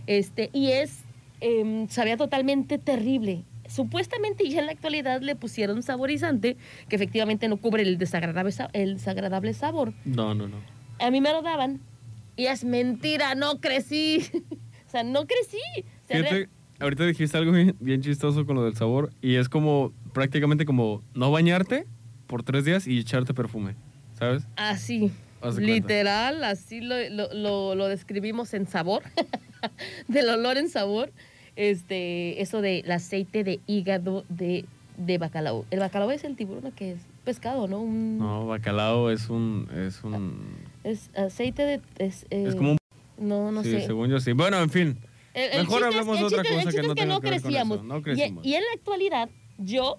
[0.07, 0.99] Este, y es,
[1.41, 3.43] em, sabía totalmente terrible.
[3.67, 6.55] Supuestamente ya en la actualidad le pusieron saborizante
[6.87, 9.93] que efectivamente no cubre el desagradable, sa- el desagradable sabor.
[10.05, 10.57] No, no, no.
[10.99, 11.81] A mí me lo daban
[12.37, 14.19] y es mentira, no crecí.
[14.87, 15.57] o sea, no crecí.
[15.77, 19.49] O sea, Fíjate, ahorita dijiste algo bien, bien chistoso con lo del sabor y es
[19.49, 21.85] como prácticamente como no bañarte
[22.27, 23.75] por tres días y echarte perfume,
[24.17, 24.43] ¿sabes?
[24.55, 25.11] Así,
[25.57, 29.03] literal, así lo, lo, lo- lo describimos en sabor,
[30.07, 31.11] del olor en sabor,
[31.55, 34.65] este, eso del aceite de hígado de,
[34.97, 35.65] de bacalao.
[35.71, 37.79] El bacalao es el tiburón que es pescado, ¿no?
[37.81, 40.41] Un- No, bacalao es un es un
[40.83, 41.81] Es aceite de...
[41.97, 42.77] Es, eh, es como un
[43.17, 43.85] No, no sí, sé.
[43.87, 44.31] según yo sí.
[44.33, 44.97] Bueno, en fin.
[45.35, 47.77] El- Mejor el de otra el cosa que no es que crecíamos.
[47.77, 48.45] eso, no Y- crecimos.
[48.45, 49.97] Y, en la actualidad, yo,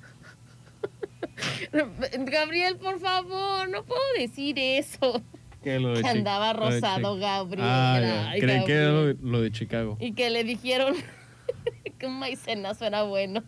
[2.14, 5.22] Gabriel, por favor, no puedo decir eso.
[5.64, 7.68] Que, lo de Que Chi- andaba rosado, Gabriel.
[7.68, 8.30] Ah.
[8.30, 9.98] Ay, que era lo de Chicago.
[10.00, 10.94] Y que le dijeron
[12.00, 13.44] que un maicenazo era bueno.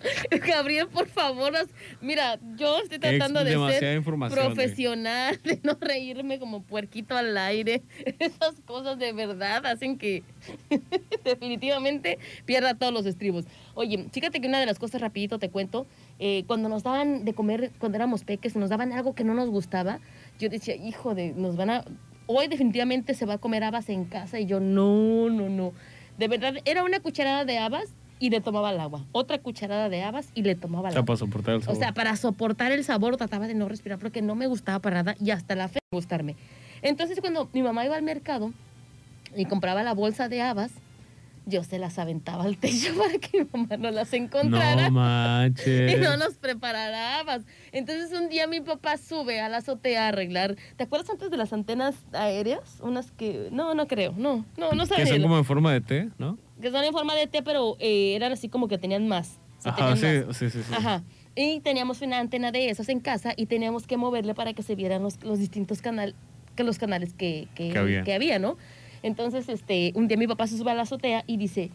[0.46, 1.52] Gabriel, por favor,
[2.00, 7.82] mira, yo estoy tratando de ser información, profesional, de no reírme como puerquito al aire.
[8.18, 10.22] Esas cosas de verdad hacen que
[11.24, 13.44] definitivamente pierda todos los estribos.
[13.74, 15.86] Oye, fíjate que una de las cosas, rapidito te cuento,
[16.18, 19.50] eh, cuando nos daban de comer, cuando éramos peques, nos daban algo que no nos
[19.50, 20.00] gustaba,
[20.38, 21.84] yo decía, hijo de, nos van a...
[22.26, 25.72] Hoy definitivamente se va a comer habas en casa y yo, no, no, no.
[26.20, 27.86] De verdad, era una cucharada de habas
[28.18, 29.06] y le tomaba el agua.
[29.12, 31.06] Otra cucharada de habas y le tomaba el O sea, agua.
[31.06, 31.78] para soportar el O sabor.
[31.78, 35.16] sea, para soportar el sabor trataba de no respirar porque no me gustaba para nada
[35.18, 36.36] y hasta la fe gustarme.
[36.82, 38.52] Entonces cuando mi mamá iba al mercado
[39.34, 40.72] y compraba la bolsa de habas,
[41.46, 44.84] yo se las aventaba al techo para que mi mamá no las encontrara.
[44.88, 45.92] no manches.
[45.96, 47.42] Y no nos preparara habas.
[47.72, 50.56] Entonces un día mi papá sube a la azotea a arreglar.
[50.76, 52.78] ¿Te acuerdas antes de las antenas aéreas?
[52.82, 53.48] Unas que...
[53.52, 54.12] No, no creo.
[54.16, 55.06] No, no, no Que sabía.
[55.06, 56.38] son como en forma de té, ¿no?
[56.60, 59.40] Que son en forma de té, pero eh, eran así como que tenían más.
[59.64, 60.36] Ajá, tenían sí, más.
[60.36, 60.74] sí, sí, sí.
[60.74, 61.02] Ajá.
[61.36, 64.74] Y teníamos una antena de esas en casa y teníamos que moverle para que se
[64.74, 66.14] vieran los, los distintos canales,
[66.56, 67.70] que los canales que, que,
[68.04, 68.38] Que había.
[68.38, 68.56] ¿no?
[69.02, 71.70] Entonces, este, un día mi papá se sube a la azotea y dice,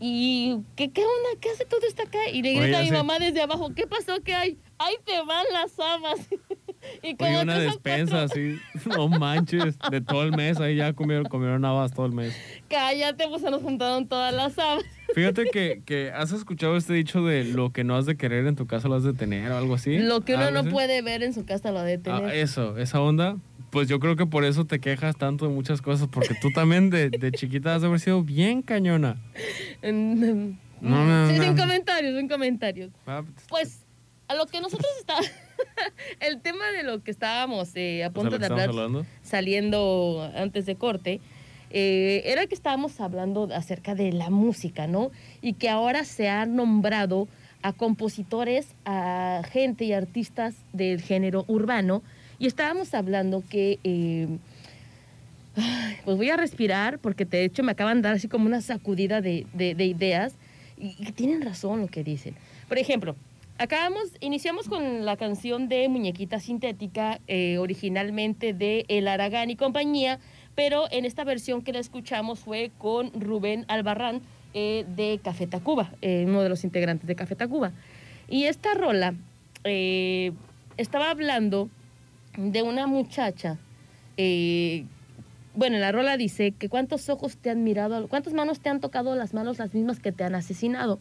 [0.00, 1.40] ¿y qué, qué onda?
[1.40, 2.28] ¿Qué hace todo esto acá?
[2.32, 4.20] Y le Oye, grita a mi mamá desde abajo, ¿qué pasó?
[4.22, 4.56] ¿Qué hay?
[4.78, 6.20] ¡Ahí te van las habas!
[7.02, 11.24] y como Oye, una despensa así, no manches, de todo el mes, ahí ya comieron,
[11.24, 12.36] comieron habas todo el mes.
[12.68, 14.84] Cállate, pues se nos juntaron todas las habas.
[15.14, 18.54] Fíjate que, que has escuchado este dicho de lo que no has de querer en
[18.54, 19.98] tu casa lo has de tener o algo así.
[19.98, 20.68] Lo que uno no así.
[20.70, 22.34] puede ver en su casa lo ha de Ah, tener.
[22.36, 23.36] eso, esa onda.
[23.70, 26.88] Pues yo creo que por eso te quejas tanto de muchas cosas, porque tú también
[26.90, 29.16] de, de chiquita has de haber sido bien cañona.
[29.82, 31.44] Mm, No, no, sí, no.
[31.44, 32.90] sin comentarios, sin comentarios.
[33.06, 33.84] Ah, Pues
[34.28, 35.14] a lo que nosotros está
[36.20, 39.06] el tema de lo que estábamos eh, a o sea, punto de hablar hablando.
[39.22, 41.20] saliendo antes de corte,
[41.70, 45.10] eh, era que estábamos hablando acerca de la música, ¿no?
[45.42, 47.28] Y que ahora se ha nombrado
[47.62, 52.02] a compositores, a gente y artistas del género urbano.
[52.38, 53.78] Y estábamos hablando que,
[55.56, 58.60] ay, pues voy a respirar porque de hecho me acaban de dar así como una
[58.60, 60.34] sacudida de, de- de ideas
[60.78, 62.34] y, y tienen razón lo que dicen.
[62.68, 63.16] Por ejemplo,
[63.58, 70.20] acabamos, iniciamos con la canción de Muñequita Sintética, eh, originalmente de El Aragán y compañía,
[70.54, 74.20] pero en esta versión que la escuchamos fue con Rubén Albarrán
[74.54, 77.72] eh, de Café Tacuba, eh, uno de los integrantes de Café Tacuba.
[78.28, 79.14] Y esta rola
[79.64, 80.32] eh,
[80.76, 81.68] estaba hablando
[82.38, 83.58] de una muchacha.
[84.16, 84.84] eh,
[85.54, 89.16] bueno, la rola dice que cuántos ojos te han mirado, cuántas manos te han tocado
[89.16, 91.00] las manos las mismas que te han asesinado,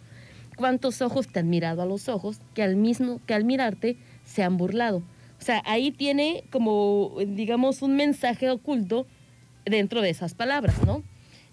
[0.55, 4.41] cuántos ojos te han mirado a los ojos que al mismo que al mirarte se
[4.41, 5.03] han burlado.
[5.39, 9.05] O sea, ahí tiene como digamos un mensaje oculto
[9.63, 11.03] dentro de esas palabras, ¿no?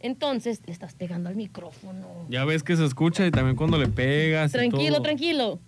[0.01, 2.07] Entonces, le estás pegando al micrófono.
[2.31, 4.51] Ya ves que se escucha y también cuando le pegas.
[4.51, 5.03] y Tranquilo, todo.
[5.03, 5.59] tranquilo.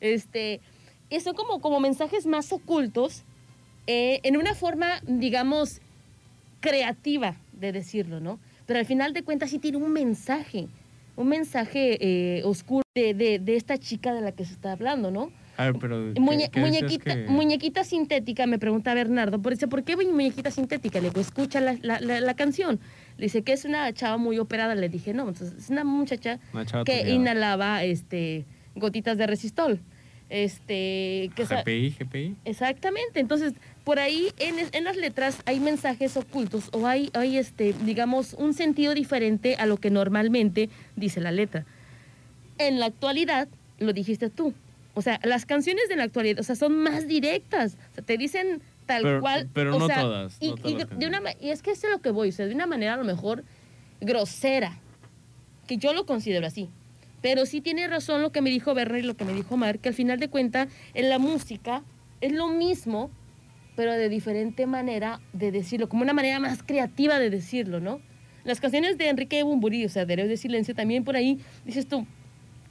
[0.00, 0.60] Este,
[1.22, 3.24] son como, como mensajes más ocultos
[3.86, 5.80] eh, en una forma, digamos,
[6.60, 8.38] creativa de decirlo, ¿no?
[8.66, 10.68] Pero al final de cuentas sí tiene un mensaje,
[11.16, 15.10] un mensaje eh, oscuro de, de- de esta chica de la que se está hablando,
[15.10, 15.30] ¿no?
[15.56, 16.12] A ver, pero.
[16.14, 19.40] ¿qué- Muñe- qué muñequita, que- muñequita sintética, me pregunta Bernardo.
[19.42, 21.00] Por eso, ¿por qué muñequita sintética?
[21.00, 22.80] Le digo, escucha la, la- la- la canción.
[23.18, 24.74] Le dice que es una chava muy operada.
[24.74, 28.44] Le dije, no, entonces, es una muchacha Una que inhalaba este,
[28.76, 29.80] gotitas de resistol.
[30.30, 32.36] Este, que sa- GPI, GPI.
[32.46, 33.20] Exactamente.
[33.20, 33.52] Entonces,
[33.84, 38.94] por ahí en, las letras hay mensajes ocultos o hay, hay este, digamos, un sentido
[38.94, 41.64] diferente a lo que normalmente dice la letra.
[42.58, 44.54] En la actualidad, lo dijiste tú.
[44.94, 47.76] O sea, las canciones de la actualidad, o sea, son más directas.
[47.92, 49.48] O sea, te dicen tal Pero- cual.
[49.52, 51.62] pero o no sea, todas, Y, no todas y las de una, ma- y es
[51.62, 53.42] que es lo que voy, o sea, de una manera a lo mejor
[54.00, 54.78] grosera,
[55.66, 56.68] que yo lo considero así.
[57.20, 59.78] Pero sí tiene razón lo que me dijo Berna y lo que me dijo Mar,
[59.78, 61.82] que al final de cuentas en la música
[62.20, 63.10] es lo mismo,
[63.76, 68.00] pero de diferente manera de decirlo, como una manera más creativa de decirlo, ¿no?
[68.44, 71.86] Las canciones de Enrique Bumburi, o sea, de Héroes de Silencio, también por ahí dices
[71.86, 72.06] tú,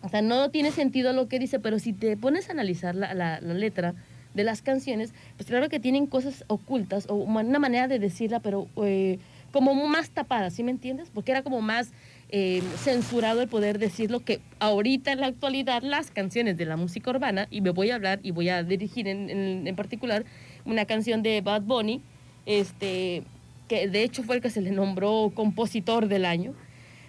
[0.02, 3.14] o sea, no tiene sentido lo que dice, pero si te pones a analizar la,
[3.14, 3.94] la- la letra
[4.34, 8.68] de las canciones, pues claro que tienen cosas ocultas o una manera de decirla, pero
[8.84, 9.20] eh,
[9.52, 11.10] como más tapada, ¿sí me entiendes?
[11.14, 11.92] Porque era como más
[12.30, 17.10] eh, censurado el poder decirlo que ahorita en la actualidad las canciones de la música
[17.12, 20.24] urbana, y me voy a hablar y voy a dirigir en, en- en particular
[20.66, 22.02] una canción de Bad Bunny,
[22.46, 23.24] este,
[23.68, 26.54] que de hecho fue el que se le nombró compositor del año.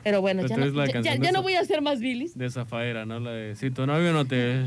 [0.04, 2.36] Pero bueno, ya no, ya- ya- ya no voy a hacer más bilis.
[2.36, 3.20] De Zafaera, ¿no?
[3.20, 4.64] La de, si tu novio no te...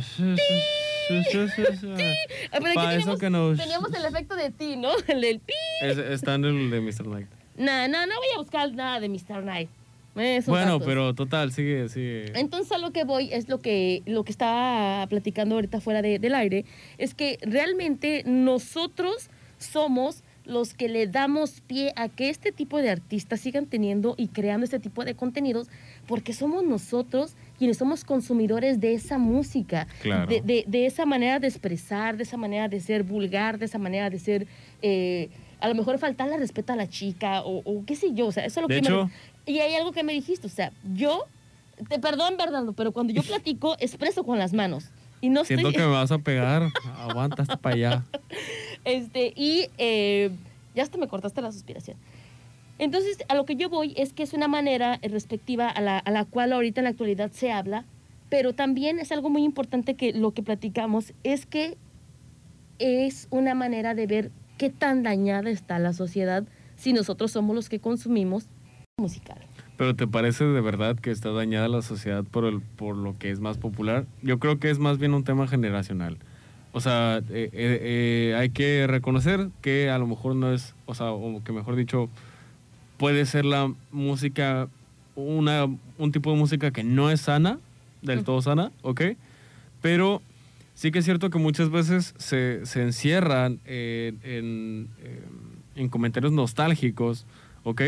[1.10, 4.90] Ah, pero aquí Pa' eso teníamos, que nos- teníamos el efecto de ti, ¿no?
[5.08, 5.54] El del pi.
[5.82, 7.04] Es- está en el de Mr.
[7.04, 7.28] Knight.
[7.58, 9.42] No, no, no voy a buscar nada de Mr.
[9.44, 9.70] Knight.
[10.16, 10.88] Esos Bueno, datos.
[10.88, 12.32] pero total, sigue, sigue.
[12.40, 16.20] Entonces a lo que voy es lo que, lo que estaba platicando ahorita fuera de-
[16.20, 16.66] del aire,
[16.98, 22.92] es que realmente nosotros somos los que le damos pie a que este tipo de
[22.92, 25.68] artistas sigan teniendo y creando este tipo de contenidos,
[26.08, 30.28] porque somos nosotros quienes somos consumidores de esa música, Claro.
[30.28, 33.80] de, de- de esa manera de expresar, de esa manera de ser vulgar, de esa
[33.80, 34.46] manera de ser,
[34.84, 38.32] eh, a lo mejor faltarle respeto a la chica o, o qué sé yo, o
[38.32, 39.10] sea, eso es lo De que me-
[39.46, 41.26] y hay algo que me dijiste, o sea, yo,
[41.90, 44.90] te perdón, Bernardo, pero cuando yo platico, expreso con las manos.
[45.22, 45.82] Y no Siento estoy...
[45.82, 46.72] que me vas a pegar.
[46.98, 48.06] Aguanta hasta para allá.
[48.84, 50.32] Este, y eh,
[50.76, 51.98] ya hasta me cortaste la suspiración.
[52.78, 56.12] Entonces, a lo que yo voy es que es una manera respectiva a la, a
[56.12, 57.86] la cual ahorita en la actualidad se habla,
[58.30, 61.78] pero también es algo muy importante que lo que platicamos es que
[62.80, 66.44] es una manera de ver qué tan dañada está la sociedad
[66.76, 68.48] si nosotros somos los que consumimos
[68.98, 69.38] musical.
[69.76, 73.30] Pero ¿te parece de verdad que está dañada la sociedad por, el, por lo que
[73.30, 74.06] es más popular?
[74.22, 76.18] Yo creo que es más bien un tema generacional.
[76.72, 80.96] O sea, eh, eh, eh, hay que reconocer que a lo mejor no es, o
[80.96, 82.10] sea, o que mejor dicho,
[82.98, 84.70] puede ser la música,
[85.16, 85.66] una,
[85.98, 87.60] un tipo de música que no es sana,
[88.02, 89.02] del todo sana, ¿ok?
[89.82, 90.22] Pero
[90.74, 94.88] sí que es cierto que muchas veces se, se encierran en,
[95.76, 97.26] en comentarios nostálgicos,
[97.64, 97.82] ¿ok?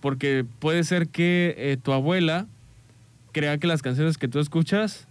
[0.00, 2.46] Porque puede ser que eh, tu abuela
[3.32, 5.06] crea que las canciones que tú escuchas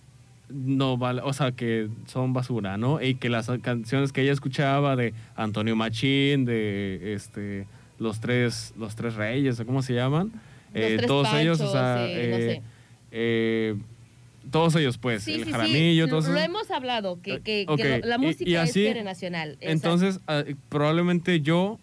[0.49, 3.01] no vale, o sea, que son basura, ¿no?
[3.01, 7.67] Y que las canciones que ella escuchaba de Antonio Machín, de este
[7.99, 10.31] los tres los tres reyes, ¿o ¿cómo se llaman?
[10.73, 13.75] Eh, todos ellos, o sea, eh, no sé.
[14.51, 17.65] todos ellos, pues, Sí, el sí, jaramillo, lo, todos lo esos- hemos hablado, que, que-
[17.77, 19.57] que lo- la música y así, es nacional.
[19.59, 21.79] Entonces, ah, probablemente yo,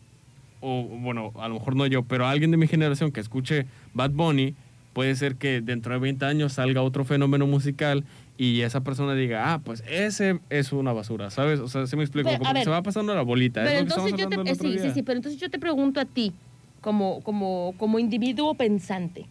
[0.65, 4.11] o bueno, a lo mejor no yo, pero alguien de mi generación que escuche Bad
[4.13, 4.55] Bunny,
[4.95, 8.05] puede ser que dentro de 20 años salga otro fenómeno musical
[8.39, 11.61] y esa persona diga, ah, pues ese es una basura, ¿sabes?
[11.61, 13.61] O sea, se me explico, Pero, que ver, se va pasando la bolita.
[13.63, 15.51] es Pero lo que entonces estábamos yo te, eh, sí, sí, sí, pero entonces yo
[15.51, 16.33] te pregunto a ti,
[16.81, 19.27] como, como, como individuo pensante,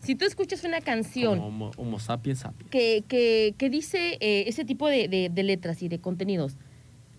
[0.00, 2.70] si tú escuchas una canción Como homo, homo sapiens sapiens.
[2.70, 6.56] que, que, que dice eh, ese tipo de, de- de letras y de contenidos,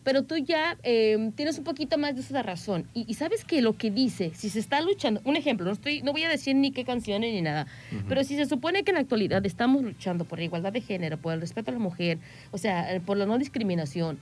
[0.03, 2.87] pero tú ya eh, tienes un poquito más de esa razón.
[2.93, 6.01] Y, y sabes que lo que dice, si se está luchando, un ejemplo, no, estoy,
[6.01, 7.67] no voy a decir ni qué canciones ni nada,
[8.07, 11.17] pero si se supone que en la actualidad estamos luchando por la igualdad de género,
[11.17, 12.19] por el respeto a la mujer,
[12.51, 14.17] o sea, eh, por la no discriminación,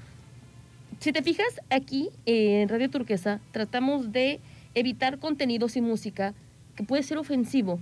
[1.00, 4.40] si te fijas aquí eh, en Radio Turquesa, tratamos de
[4.74, 6.34] evitar contenidos y música
[6.76, 7.80] que puede ser ofensivo,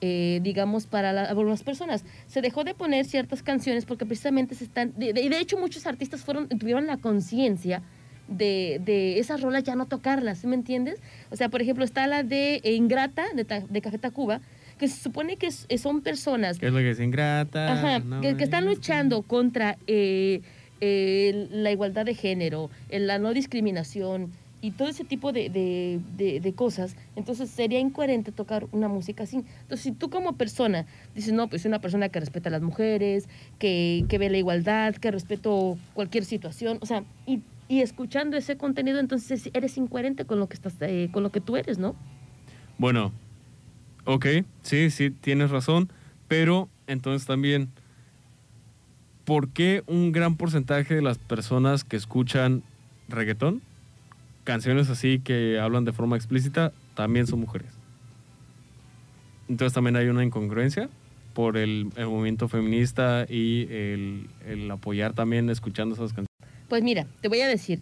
[0.00, 2.04] eh, digamos, para la- algunas personas.
[2.26, 4.92] Se dejó de poner ciertas canciones porque precisamente se están...
[4.96, 7.82] De, de- de hecho, muchos artistas fueron, tuvieron la conciencia
[8.28, 11.00] de, de esas rolas ya no tocarlas, ¿sí me entiendes?
[11.30, 14.40] O sea, por ejemplo, está la de Ingrata, de, de Café Tacuba,
[14.78, 17.72] que se supone que son personas ¿Qué es lo que es ingrata?
[17.72, 20.42] Ajá, no que, que están luchando contra eh,
[20.80, 26.52] eh, la igualdad de género, la no discriminación y todo ese tipo de, de- de-
[26.54, 29.36] cosas, entonces sería incoherente tocar una música así.
[29.36, 32.62] Entonces, si tú como persona dices, no, pues soy una persona que respeta a las
[32.62, 38.36] mujeres, que, que ve la igualdad, que respeto cualquier situación, o sea, y, y escuchando
[38.36, 41.78] ese contenido, entonces eres incoherente con lo que, estás, eh, con lo que tú eres,
[41.78, 41.94] ¿no?
[42.78, 43.12] Bueno,
[44.06, 44.26] ok,
[44.62, 45.90] sí, sí, tienes razón,
[46.26, 47.68] pero entonces también,
[49.24, 52.62] ¿por qué un gran porcentaje de las personas que escuchan
[53.08, 53.62] reggaetón,
[54.48, 57.68] canciones así que hablan de forma explícita, también son mujeres?
[59.46, 60.88] Entonces también hay una incongruencia
[61.34, 66.28] por el, movimiento feminista y el, apoyar también escuchando esas canciones.
[66.66, 67.80] Pues mira, te voy a decir,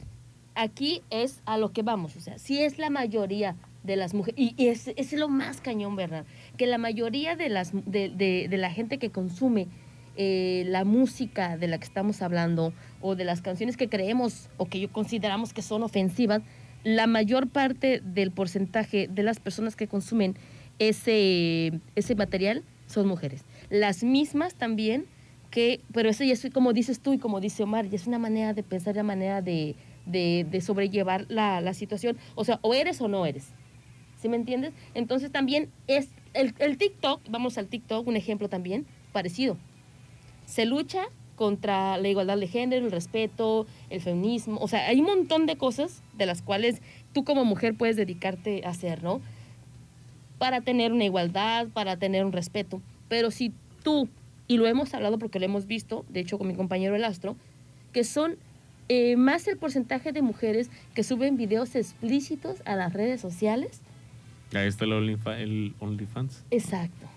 [0.56, 4.34] aquí es a lo que vamos, o sea, si es la mayoría de las mujeres,
[4.36, 6.24] y, es, es lo más cañón, ¿verdad?
[6.56, 9.68] Que la mayoría de, las, de, de- de la gente que consume
[10.18, 12.72] eh, la música de la que estamos hablando
[13.02, 16.40] o de las canciones que creemos o que yo consideramos que son ofensivas,
[16.86, 20.36] la mayor parte del porcentaje de las personas que consumen
[20.78, 23.44] ese, ese material son mujeres.
[23.70, 25.06] Las mismas también
[25.50, 28.20] que, pero eso ya es como dices tú y como dice Omar, ya es una
[28.20, 29.74] manera de pensar, una manera de,
[30.06, 32.18] de, sobrellevar la, la situación.
[32.36, 33.48] O sea, o eres o no eres.
[34.22, 34.72] ¿Sí me entiendes?
[34.94, 39.56] Entonces también es el, el TikTok, vamos al TikTok, un ejemplo también parecido.
[40.44, 45.06] Se lucha contra la igualdad de género, el respeto, el feminismo, o sea, hay un
[45.06, 46.82] montón de cosas de las cuales
[47.12, 49.20] tú como mujer puedes dedicarte a hacer, ¿no?
[50.38, 52.82] Para tener una igualdad, para tener un respeto.
[53.08, 54.08] Pero si tú,
[54.48, 57.36] y lo hemos hablado porque lo hemos visto, de hecho con mi compañero El Astro,
[57.92, 58.36] que son
[58.88, 63.80] eh, más el porcentaje de mujeres que suben videos explícitos a las redes sociales
[64.54, 66.44] Ahí está el, Onlyfa- el OnlyFans.
[66.52, 67.08] Exacto.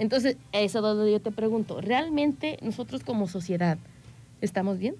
[0.00, 3.78] Entonces, eso es donde yo te pregunto, ¿realmente nosotros como sociedad
[4.40, 4.94] estamos bien?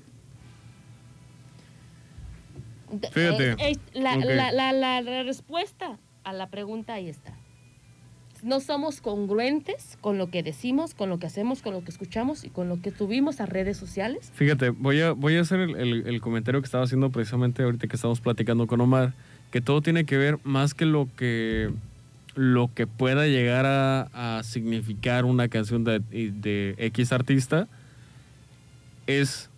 [3.13, 3.57] Fíjate,
[3.95, 4.25] la, ok.
[4.25, 7.33] la- la- la- la respuesta a la pregunta ahí está.
[8.43, 12.45] No somos congruentes con lo que decimos, con lo que hacemos, con lo que escuchamos
[12.45, 14.31] y con lo que subimos a redes sociales.
[14.35, 17.87] Fíjate, voy a, voy a hacer el, el- el comentario que estaba haciendo precisamente ahorita
[17.87, 19.13] que estamos platicando con Omar,
[19.51, 21.71] que todo tiene que ver más que lo que,
[22.35, 27.69] lo que pueda llegar a, a significar una canción de, de X artista,
[29.07, 29.51] es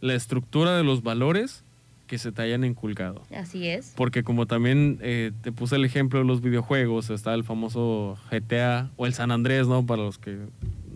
[0.00, 1.64] la estructura de los valores
[2.10, 3.22] que se te hayan inculcado.
[3.32, 3.92] Así es.
[3.96, 8.90] Porque como también eh, te puse el ejemplo de los videojuegos, está el famoso GTA
[8.96, 9.86] o el San Andrés, ¿no?
[9.86, 10.38] Para los que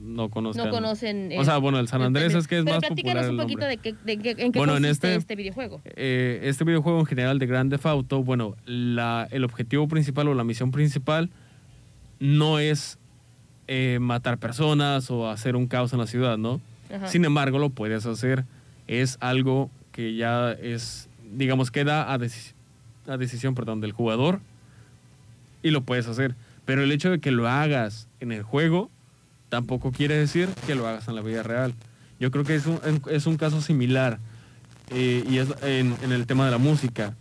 [0.04, 0.66] no conozcan.
[0.66, 1.30] No conocen.
[1.38, 3.78] O sea, bueno, el San Andrés es que es Pero más popular un poquito de,
[4.06, 5.80] en qué Bueno, en este- este videojuego.
[5.84, 10.34] Eh, este videojuego en general de Grand Theft Auto, bueno, la, el objetivo principal o
[10.34, 11.30] la misión principal
[12.20, 12.98] no es
[13.66, 16.60] eh, matar personas o hacer un caos en la ciudad, ¿no?
[16.94, 17.08] Ajá.
[17.08, 18.44] Sin embargo, lo puedes hacer.
[18.86, 22.52] Es algo que ya es, digamos, queda a, deci-
[23.06, 24.40] a decisión perdón, del jugador
[25.62, 26.34] y lo puedes hacer.
[26.66, 28.90] Pero el hecho de que lo hagas en el juego
[29.54, 31.74] tampoco quiere decir que lo hagas en la vida real.
[32.18, 34.18] Yo creo que es un, es un caso similar
[34.90, 37.14] eh, y es en, en el tema de la música.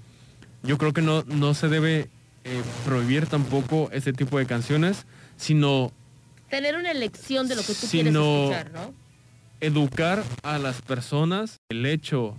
[0.64, 2.10] Yo creo que no, no se debe
[2.44, 5.06] eh, prohibir tampoco este tipo de canciones,
[5.38, 5.92] sino
[6.50, 8.92] Tener una elección de lo que tú quieres escuchar, ¿no?
[9.62, 12.36] educar a las personas el hecho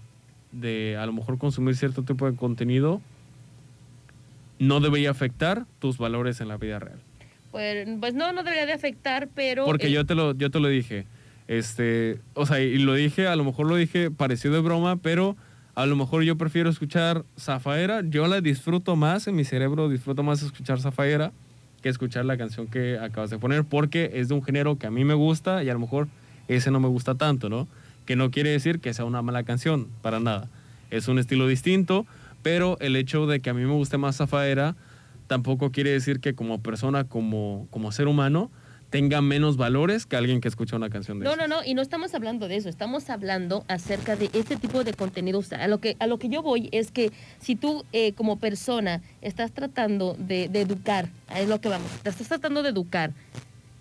[0.50, 3.00] de a lo mejor consumir cierto tipo de contenido
[4.58, 7.00] no debería afectar tus valores en la vida real.
[7.54, 9.64] Pues, pues no, no debería de afectar, pero...
[9.64, 11.06] Porque eh, yo te lo yo te lo dije.
[11.46, 15.36] Este, o sea, y lo dije, a lo mejor lo dije parecido de broma, pero
[15.76, 20.24] a lo mejor yo prefiero escuchar Zafaera, yo la disfruto más en mi cerebro, disfruto
[20.24, 21.30] más escuchar Zafaera
[21.80, 24.90] que escuchar la canción que acabas de poner porque es de un género que a
[24.90, 26.08] mí me gusta y a lo mejor
[26.48, 27.68] ese no me gusta tanto, ¿no?
[28.04, 30.48] Que no quiere decir que sea una mala canción, para nada.
[30.90, 32.04] Es un estilo distinto,
[32.42, 34.74] pero el hecho de que a mí me guste más Zafaera
[35.26, 38.50] tampoco quiere decir que como persona, como, como ser humano,
[38.90, 41.48] tenga menos valores que alguien que escucha una canción de No, esas.
[41.48, 44.92] no, no, y no estamos hablando de eso, estamos hablando acerca de este tipo de
[44.94, 45.40] contenido.
[45.40, 47.10] O sea, a lo que, a lo que yo voy es que
[47.40, 52.10] si tú eh, como persona estás tratando de, de educar, es lo que vamos, te
[52.10, 53.12] estás tratando de educar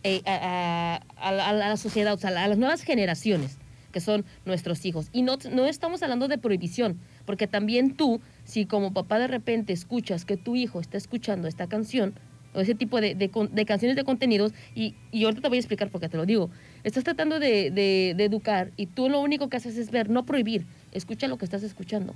[0.03, 3.57] eh, a, a- a la, a la sociedad, o sea, a las nuevas generaciones,
[3.91, 5.09] que son nuestros hijos.
[5.13, 9.73] Y no, no estamos hablando de prohibición, porque también tú, si como papá de repente
[9.73, 12.13] escuchas que tu hijo está escuchando esta canción,
[12.55, 15.89] o ese tipo de, de canciones de contenidos, y, y ahorita te voy a explicar
[15.89, 16.51] por qué te lo digo.
[16.83, 20.65] Estás tratando de, de- educar y tú lo único que haces es ver, no prohibir.
[20.91, 22.13] Escucha lo que estás escuchando.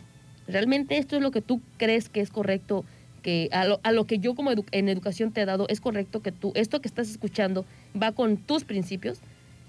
[0.48, 2.86] ¿Realmente esto es lo que tú crees que es correcto?
[3.24, 6.22] Que a lo, a lo que yo como en educación te he dado, ¿es correcto
[6.22, 7.66] que tú, esto que estás escuchando
[8.00, 9.20] va con tus principios?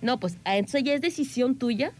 [0.03, 1.93] No, pues a- eso ya es decisión tuya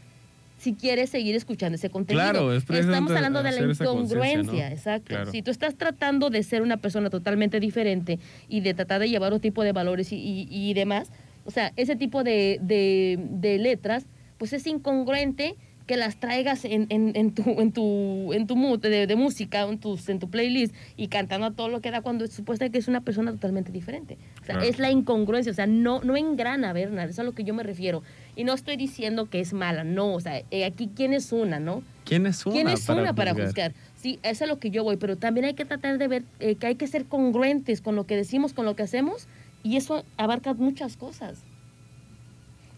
[0.59, 2.23] si quieres seguir escuchando ese contenido.
[2.23, 4.75] Claro, es Estamos hablando de la incongruencia, ¿no?
[4.75, 5.07] exacto.
[5.09, 5.31] Claro.
[5.31, 9.33] Si tú estás tratando de ser una persona totalmente diferente y de tratar de llevar
[9.33, 11.11] otro tipo de valores y, y- y demás,
[11.45, 14.07] o sea, ese tipo de, de- de letras,
[14.37, 15.55] pues es incongruente
[15.89, 19.63] que las traigas en, en- en tu en tu en tu mood de, de música
[19.63, 22.69] en tu en tu playlist y cantando a todo lo que da cuando es supuesta
[22.69, 26.17] que es una persona totalmente diferente o sea es la incongruencia o sea no no
[26.17, 28.03] engrana Bernard eso es a lo que yo me refiero
[28.37, 31.59] y no estoy diciendo que es mala no o sea eh, aquí quién es una
[31.59, 32.55] no ¿Quién es una?
[32.55, 33.75] ¿Quién es para una para juzgar?
[33.97, 36.23] Sí, eso es a lo que yo voy, pero también hay que tratar de ver
[36.41, 39.27] eh, que hay que ser congruentes con lo que decimos, con lo que hacemos,
[39.63, 41.41] y eso abarca muchas cosas.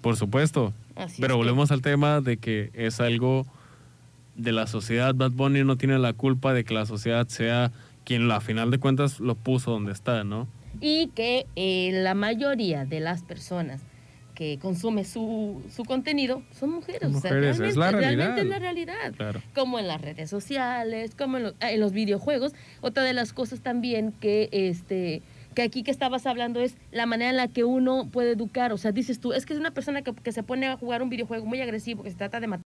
[0.01, 0.73] Por supuesto.
[1.01, 3.46] Así Pero que- volvemos al tema de que es algo
[4.36, 5.14] de la sociedad.
[5.14, 7.72] Bad Bunny no tiene la culpa de que la sociedad sea
[8.05, 10.48] quien a final de cuentas lo puso donde está, ¿no?
[10.80, 13.82] Y que eh, la mayoría de las personas
[14.34, 17.03] que consume su, su contenido son mujeres.
[17.03, 18.16] Son O sea, mujeres, es la realidad.
[18.16, 19.12] realmente es la realidad.
[19.16, 19.42] Claro.
[19.55, 22.53] Como en las redes sociales, como en, lo- en los videojuegos.
[22.80, 25.20] Otra de las cosas también que este
[25.55, 28.72] que aquí que estabas hablando es la manera en la que uno puede educar.
[28.72, 31.03] O sea, dices tú, es que es una persona que, que se pone a jugar
[31.03, 32.64] un videojuego muy agresivo, que se trata de matar.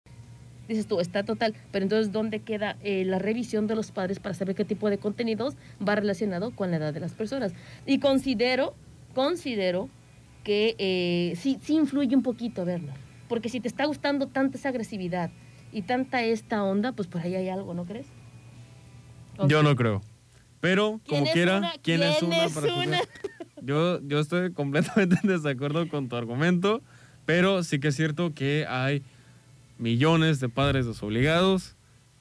[0.68, 1.54] Dices tú, está total.
[1.72, 4.98] Pero entonces, ¿dónde queda eh, la revisión de los padres para saber qué tipo de
[4.98, 5.56] contenidos
[5.86, 7.52] va relacionado con la edad de las personas?
[7.86, 8.74] Y considero,
[9.14, 9.90] considero
[10.44, 12.92] que eh, sí, sí influye un poquito verlo.
[13.28, 15.30] Porque si te está gustando tanta esa agresividad
[15.72, 18.06] y tanta esta onda, pues por ahí hay algo, ¿no crees?
[19.48, 20.02] Yo no creo.
[20.60, 21.72] Pero, ¿Quién como es quiera, una?
[21.82, 23.00] ¿quién, es ¿Quién una es para una?
[23.62, 26.80] Yo, yo estoy completamente en desacuerdo con tu argumento,
[27.26, 29.02] pero sí que es cierto que hay
[29.78, 31.76] millones de padres desobligados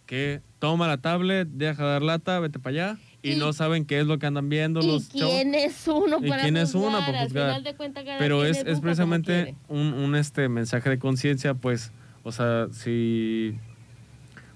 [0.05, 3.85] que toma la tablet, deja de dar lata, vete para allá y, Y- no saben
[3.85, 5.33] qué es lo que andan viendo ¿Y los chavos.
[5.33, 7.05] quién es uno ¿Y para quién es juzgar?
[7.05, 11.91] para de cuentas, cada Pero es, es precisamente un, un, este mensaje de conciencia, pues,
[12.23, 13.55] o sea, si...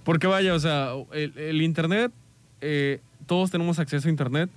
[0.03, 2.11] Porque vaya, o sea, el, el Internet,
[2.59, 4.49] eh, todos tenemos acceso a Internet,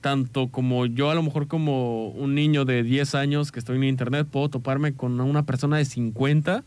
[0.00, 3.84] tanto como yo a lo mejor como un niño de 10 años que estoy en
[3.84, 6.64] Internet, puedo toparme con una persona de 50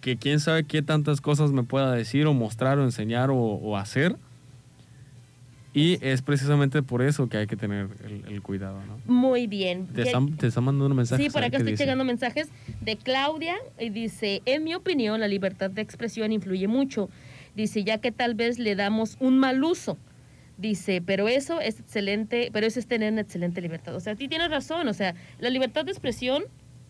[0.00, 3.76] que quién sabe qué tantas cosas me pueda decir o mostrar o enseñar o, o
[3.76, 4.16] hacer.
[5.72, 8.98] Y es precisamente por eso que hay que tener el, el cuidado, ¿no?
[9.12, 9.86] Muy bien.
[9.86, 11.22] Te Ya- están, te están mandando un mensaje.
[11.22, 12.48] Sí, por acá estoy llegando mensajes
[12.80, 17.08] de Claudia y dice, en mi opinión, la libertad de expresión influye mucho.
[17.54, 19.96] Dice, ya que tal vez le damos un mal uso.
[20.60, 23.94] Dice, pero eso es excelente, pero eso es tener una excelente libertad.
[23.94, 26.44] O sea, ti tienes razón, o sea, la libertad de expresión,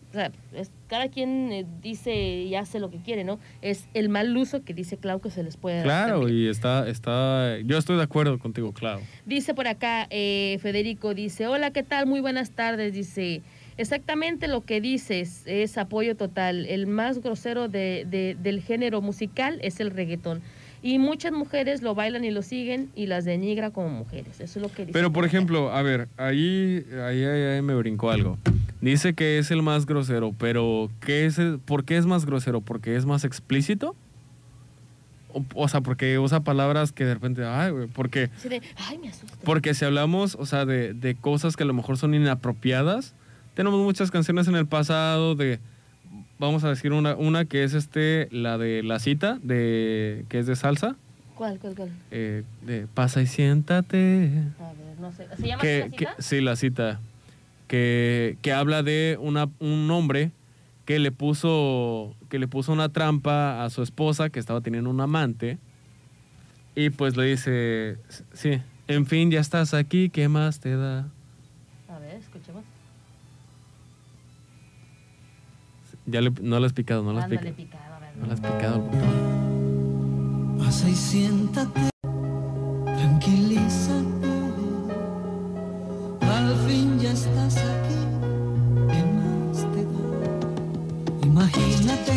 [0.09, 3.39] o sea, es- cada quien eh, dice y hace lo que quiere, ¿no?
[3.61, 6.89] Es el mal uso que dice Clau que se les puede dar Claro, y está,
[6.89, 8.99] está, yo estoy de acuerdo contigo, claro.
[9.25, 12.07] Dice por acá, eh, Federico, dice, hola, ¿qué tal?
[12.07, 12.91] Muy buenas tardes.
[12.91, 13.41] Dice,
[13.77, 16.65] exactamente lo que dices es apoyo total.
[16.65, 20.41] El más grosero de, de- del género musical es el reggaetón.
[20.83, 24.39] Y muchas mujeres lo bailan y lo siguen y las denigra como mujeres.
[24.39, 24.93] Eso es lo que dice.
[24.93, 28.37] Pero, por ejemplo, a ver, ahí, ahí, ahí, ahí me brincó algo.
[28.81, 32.61] Dice que es el más grosero, pero ¿qué es el- ¿por qué es más grosero?
[32.61, 33.95] ¿Porque es más explícito?
[35.33, 38.97] O, o sea, porque usa palabras que de repente, ay, güey, porque, Así de, ay,
[38.97, 39.37] me asusta.
[39.45, 43.13] porque si hablamos, o sea, de, de cosas que a lo mejor son inapropiadas,
[43.53, 45.59] tenemos muchas canciones en el pasado de,
[46.41, 50.47] vamos a decir una, una que es este, la de la cita, de, que es
[50.47, 50.97] de salsa,
[51.35, 51.89] ¿Cuál, cuál, cuál?
[52.11, 54.29] eh, de pasa y siéntate.
[54.59, 55.27] A ver, no sé.
[55.39, 56.15] ¿Se llama que, así la que- cita?
[56.19, 56.99] sí, la cita.
[57.67, 60.31] Que, que habla de una, un hombre
[60.85, 64.99] que le puso que le puso una trampa a su esposa que estaba teniendo un
[64.99, 65.57] amante
[66.75, 67.97] y pues le dice
[68.33, 71.07] sí en fin ya estás aquí qué más te da
[76.05, 78.17] ya le- no lo has picado no lo has picado picado, a ver.
[78.17, 80.57] no lo has picado el botón.
[80.59, 81.89] Pasa y siéntate,
[82.85, 84.31] tranquilízate.
[86.21, 87.99] Al fin ya estás aquí,
[88.91, 91.27] ¿qué más te da?
[91.27, 92.13] Imagínate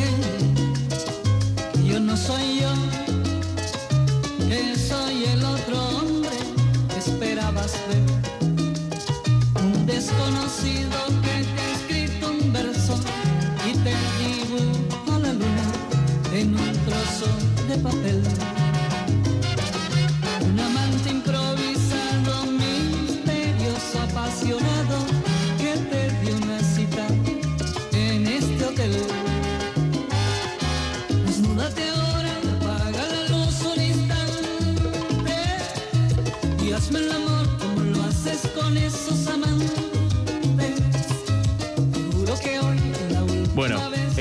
[17.77, 18.44] de papel.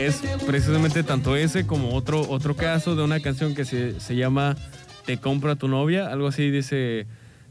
[0.06, 4.16] Es te precisamente tanto ese como otro otro caso de una canción que se, se
[4.16, 4.56] llama
[5.06, 7.06] te compro a tu novia algo así dice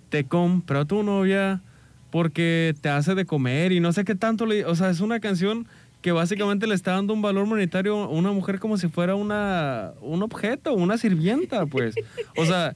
[0.08, 1.60] te compro a tu novia
[2.10, 5.20] porque te hace de comer y no sé qué tanto le o sea es una
[5.20, 5.66] canción
[6.02, 9.92] que básicamente le está dando un valor monetario a una mujer como si fuera una
[10.00, 11.94] un objeto una sirvienta pues.
[12.36, 12.74] O sea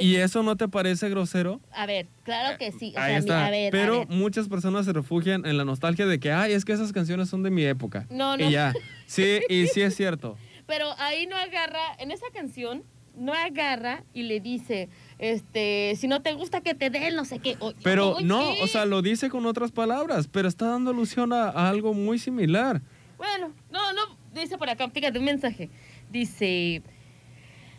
[0.00, 2.92] y eso no te parece grosero A ver, claro que sí.
[2.96, 4.08] O ahí sea, mi- está a ver, a pero ver.
[4.08, 7.42] muchas personas se refugian en la nostalgia de que ay es que esas canciones son
[7.42, 8.48] de mi época No, no.
[8.48, 8.72] y ya
[9.06, 10.36] sí y sí es cierto
[10.66, 12.82] Pero ahí no agarra, en esa canción,
[13.16, 14.88] no agarra y le dice,
[15.18, 17.56] este, si no te gusta que te dé, no sé qué.
[17.60, 21.44] O- Pero no, o sea, lo dice con otras palabras, pero está dando alusión a,
[21.48, 22.82] a algo muy similar.
[23.16, 24.02] Bueno, no, no,
[24.34, 25.70] dice por acá, fíjate un mensaje.
[26.10, 26.82] Dice,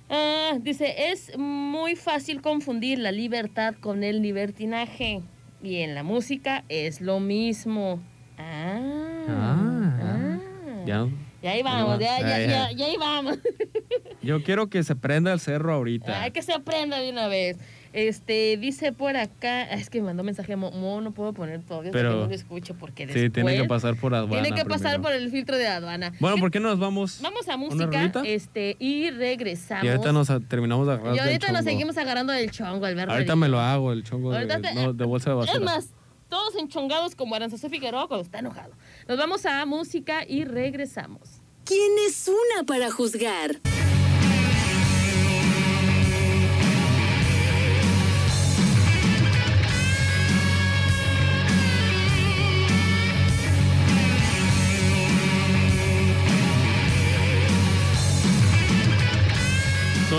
[0.09, 5.21] ah, dice, es muy fácil confundir la libertad con el libertinaje.
[5.61, 8.01] Y en la música es lo mismo.
[8.37, 8.79] Ah,
[9.27, 9.97] Ah.
[10.01, 10.37] ah.
[10.85, 11.07] Ya.
[11.41, 13.37] Ya ahí vamos, ya, ya, Ya, ya, ahí vamos.
[14.21, 16.23] Yo quiero que se prenda el cerro ahorita.
[16.23, 17.57] Ay, que se aprenda de una vez.
[17.97, 21.63] Este, dice por acá, ah, es que me mandó mensaje, Mo, Mo, no puedo poner
[21.63, 24.43] todo, es Pero- que no lo escucho porque sí, tiene que pasar por aduana.
[24.43, 26.13] tiene que pasar por el filtro de aduana.
[26.19, 27.17] Bueno, ¿por qué no nos vamos?
[27.23, 29.83] Vamos a ¿Una música, este, y regresamos.
[29.83, 32.85] Y ahorita nos a- terminamos de agarrar Y del ahorita nos seguimos agarrando del chongo,
[32.85, 33.13] Alberto.
[33.13, 35.57] Ahorita me lo hago, el chongo de, te- no, de bolsa de basura.
[35.57, 35.89] Es más,
[36.29, 38.73] todos enchongados como Aranzazu Figueroa cuando está enojado.
[39.07, 41.41] Nos vamos a música y regresamos.
[41.65, 43.55] ¿Quién es una para juzgar?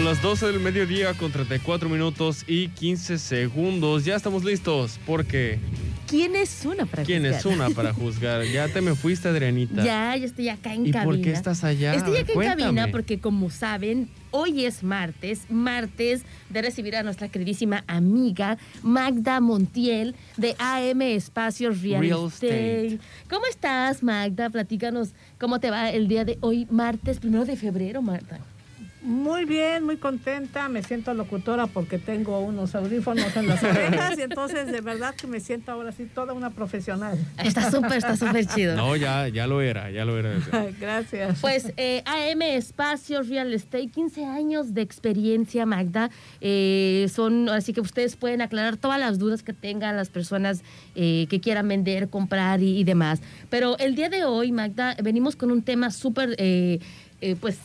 [0.09, 4.07] Las 12 del mediodía con 34 minutos y 15 segundos.
[4.07, 5.59] Ya estamos listos porque
[6.07, 7.55] ¿Quién es una para ¿quién es juzgar?
[7.55, 8.43] una para juzgar?
[8.47, 9.85] Ya te me fuiste, Adrianita.
[9.85, 11.05] Ya, ya estoy acá en ¿Y cabina.
[11.05, 11.93] por qué estás allá?
[11.93, 17.29] Estoy acá en cabina porque, como saben, hoy es martes, martes de recibir a nuestra
[17.29, 22.87] queridísima amiga Magda Montiel de AM Espacios Real, Real Estate.
[22.87, 23.01] Estate.
[23.29, 24.49] ¿Cómo estás, Magda?
[24.49, 28.41] Platícanos cómo te va el día de hoy, martes, primero de febrero, Marta.
[29.01, 30.69] Muy bien, muy contenta.
[30.69, 35.27] Me siento locutora porque tengo unos audífonos en las orejas y entonces de verdad que
[35.27, 37.19] me siento ahora sí toda una profesional.
[37.43, 38.75] Está súper, está súper chido.
[38.77, 40.35] No, ya, ya lo era, ya lo era.
[40.81, 41.39] Gracias.
[41.41, 46.11] Pues eh, AM Espacios Real Estate, 15 años de experiencia, Magda.
[46.41, 50.63] Eh, son, así que ustedes pueden aclarar todas las dudas que tengan las personas
[50.95, 53.21] eh, que quieran vender, comprar y, y demás.
[53.51, 56.81] Pero el día de hoy, Magda, venimos con un tema súper, eh,
[57.21, 57.59] eh, pues,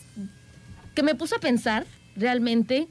[0.94, 1.86] que me puso a pensar
[2.16, 2.88] realmente.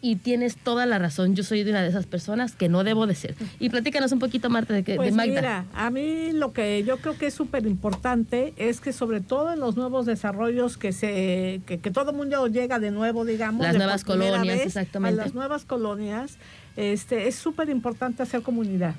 [0.00, 1.34] Y tienes toda la razón.
[1.34, 3.34] Yo soy de una de esas personas que no debo de ser.
[3.58, 5.34] Y platícanos un poquito, Marta, de, que- de Pues Magda.
[5.34, 9.52] mira, a mí lo que yo creo que es súper importante es que sobre todo
[9.52, 13.64] en los nuevos desarrollos que se que, que todo el mundo llega de nuevo, digamos,
[13.64, 15.20] Las de nuevas colonias, vez exactamente.
[15.20, 16.36] A las nuevas colonias,
[16.76, 18.94] este, es súper importante hacer comunidad.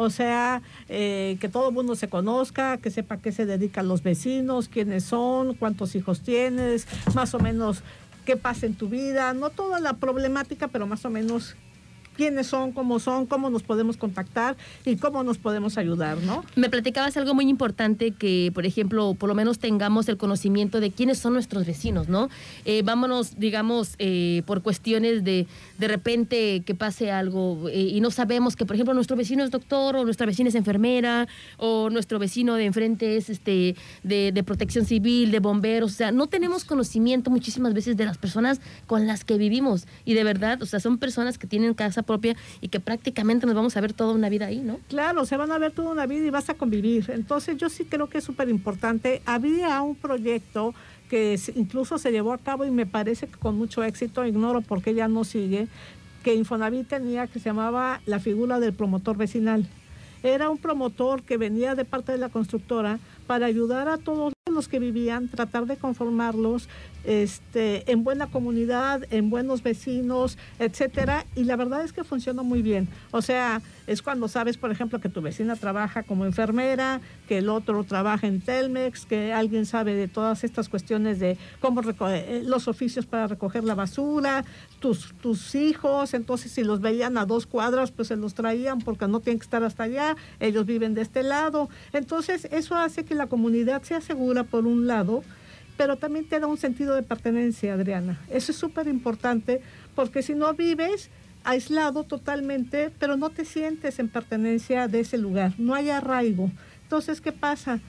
[0.00, 4.02] O sea, eh, que todo el mundo se conozca, que sepa qué se dedican los
[4.02, 7.82] vecinos, quiénes son, cuántos hijos tienes, más o menos
[8.24, 11.54] qué pasa en tu vida, no toda la problemática, pero más o menos
[12.16, 16.44] quiénes son, cómo son, cómo nos podemos contactar y cómo nos podemos ayudar, ¿no?
[16.56, 20.90] Me platicabas algo muy importante que, por ejemplo, por lo menos tengamos el conocimiento de
[20.90, 22.28] quiénes son nuestros vecinos, ¿no?
[22.64, 25.46] Eh, vámonos, digamos, eh, por cuestiones de
[25.78, 29.50] de repente que pase algo eh, y no sabemos que, por ejemplo, nuestro vecino es
[29.50, 34.42] doctor o nuestra vecina es enfermera o nuestro vecino de enfrente es este de, de
[34.44, 39.06] protección civil, de bomberos, o sea, no tenemos conocimiento muchísimas veces de las personas con
[39.06, 42.02] las que vivimos y de verdad, o sea, son personas que tienen casa
[42.60, 44.78] y que prácticamente nos vamos a ver toda una vida ahí, ¿no?
[44.88, 47.10] Claro, se van a ver toda una vida y vas a convivir.
[47.10, 49.22] Entonces yo sí creo que es súper importante.
[49.26, 50.74] Había un proyecto
[51.08, 54.82] que incluso se llevó a cabo y me parece que con mucho éxito, ignoro por
[54.82, 55.68] qué ya no sigue,
[56.22, 59.66] que Infonavit tenía que se llamaba la figura del promotor vecinal.
[60.22, 64.68] Era un promotor que venía de parte de la constructora para ayudar a todos los
[64.68, 66.68] que vivían, tratar de conformarlos
[67.04, 71.26] este, en buena comunidad, en buenos vecinos, etcétera.
[71.34, 72.88] Y la verdad es que funcionó muy bien.
[73.10, 77.48] O sea, es cuando sabes, por ejemplo, que tu vecina trabaja como enfermera, que el
[77.48, 82.68] otro trabaja en Telmex, que alguien sabe de todas estas cuestiones de cómo recoger los
[82.68, 84.44] oficios para recoger la basura,
[84.78, 89.08] tus, tus hijos, entonces si los veían a dos cuadras, pues se los traían porque
[89.08, 91.68] no tienen que estar hasta allá, ellos viven de este lado.
[91.92, 95.22] Entonces eso hace que la comunidad sea segura por un lado,
[95.76, 98.18] pero también te da un sentido de pertenencia, Adriana.
[98.30, 99.62] Eso es súper importante
[99.94, 101.10] porque si no vives
[101.44, 106.50] aislado totalmente, pero no te sientes en pertenencia de ese lugar, no hay arraigo.
[106.82, 107.80] Entonces, ¿qué pasa?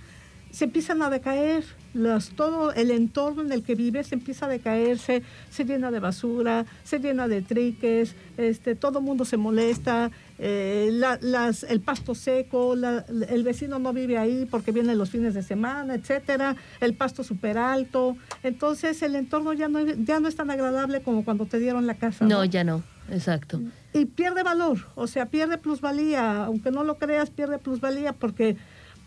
[0.51, 5.23] Se empiezan a decaer, los, todo el entorno en el que vives empieza a decaerse,
[5.49, 10.89] se llena de basura, se llena de triques, este, todo el mundo se molesta, eh,
[10.91, 15.33] la- las, el pasto seco, la- el vecino no vive ahí porque viene los fines
[15.33, 20.35] de semana, etcétera, el pasto súper alto, entonces el entorno ya no, ya no es
[20.35, 22.25] tan agradable como cuando te dieron la casa.
[22.25, 23.59] No, ya no, exacto.
[23.93, 28.55] y pierde valor, o sea, pierde plusvalía, aunque no lo creas, pierde plusvalía porque,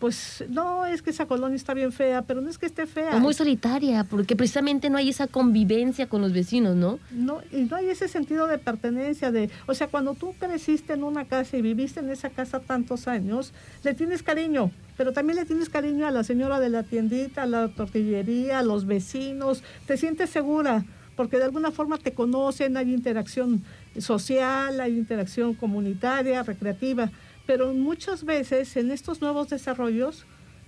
[0.05, 3.17] pues, no, es que esa colonia está bien fea, pero no es que esté fea.
[3.17, 6.99] O muy solitaria, porque precisamente no hay esa convivencia con los vecinos, ¿no?
[7.11, 11.05] No, y no hay ese sentido de pertenencia, de, o sea, cuando tú creciste en
[11.05, 15.47] una casa y viviste en esa casa tantos años, le tienes cariño, pero también le
[15.47, 19.97] tienes cariño a la señora de la tiendita, a la tortillería, a los vecinos, te
[19.97, 20.85] sientes segura,
[21.17, 23.65] porque de alguna forma te conocen, hay interacción
[23.97, 27.11] social, hay interacción comunitaria, recreativa,
[27.47, 30.25] pero muchas veces en estos nuevos desarrollos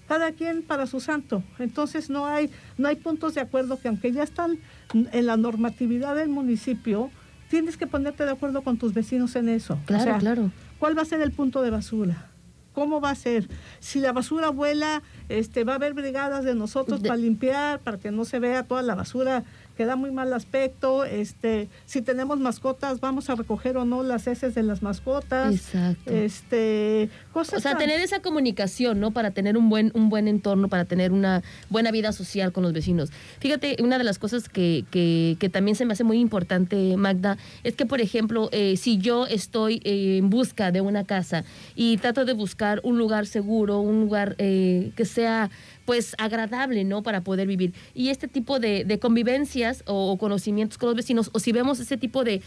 [0.08, 1.42] cada quien para su santo.
[1.58, 4.58] Entonces no hay, no hay puntos de acuerdo que aunque ya están
[4.94, 7.10] en la normatividad del municipio,
[7.50, 9.74] tienes que ponerte de acuerdo con tus vecinos en eso.
[9.74, 10.50] O Claro, sea, claro.
[10.78, 12.28] ¿Cuál va a ser el punto de basura?
[12.72, 13.48] ¿Cómo va a ser?
[13.80, 17.98] Si la basura vuela, este, va a haber brigadas de nosotros De- para limpiar, para
[17.98, 19.44] que no se vea toda la basura
[19.76, 21.04] que da muy mal aspecto.
[21.04, 25.54] Este, si tenemos mascotas, vamos a recoger o no las heces de las mascotas.
[25.54, 26.10] Exacto.
[26.10, 29.10] Este, cosas O sea, tan- tener esa comunicación, ¿no?
[29.10, 32.72] Para tener un buen, un buen entorno, para tener una buena vida social con los
[32.72, 33.10] vecinos.
[33.40, 37.36] Fíjate, una de las cosas que, que, que también se me hace muy importante, Magda,
[37.64, 41.98] es que, por ejemplo, eh, si yo estoy eh, en busca de una casa y
[41.98, 45.50] trato de buscar un lugar seguro, un lugar eh, que sea
[45.86, 47.02] pues agradable, ¿no?
[47.02, 47.72] Para poder vivir.
[47.94, 52.24] Y este tipo de, convivencias o, conocimientos con los vecinos, o si vemos ese tipo
[52.24, 52.42] de,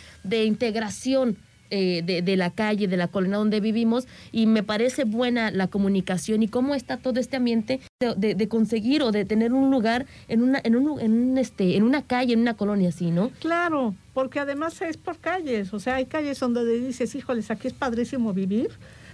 [0.46, 1.38] integración
[1.72, 6.44] eh, de, la calle, de la colonia donde vivimos, y me parece buena la comunicación
[6.44, 10.62] y cómo está todo este ambiente de, conseguir o de tener un lugar en una,
[10.64, 13.30] en este, en una calle, en una colonia así, ¿no?
[13.40, 17.74] Claro, porque además es por calles, o sea, hay calles donde dices, híjoles, aquí es
[17.74, 18.70] padrísimo vivir,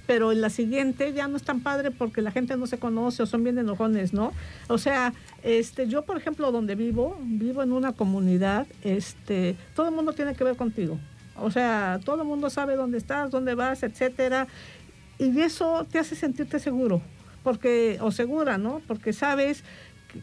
[0.07, 3.23] pero en la siguiente ya no es tan padre porque la gente no se conoce
[3.23, 4.33] o son bien enojones, ¿no?
[4.67, 9.95] O sea, este, yo por ejemplo donde vivo, vivo en una comunidad, este, todo el
[9.95, 10.99] mundo tiene que ver contigo.
[11.37, 14.47] O sea, todo el mundo sabe dónde estás, dónde vas, etcétera,
[15.17, 17.01] y eso te hace sentirte seguro,
[17.43, 18.81] porque o segura, ¿no?
[18.87, 19.63] Porque sabes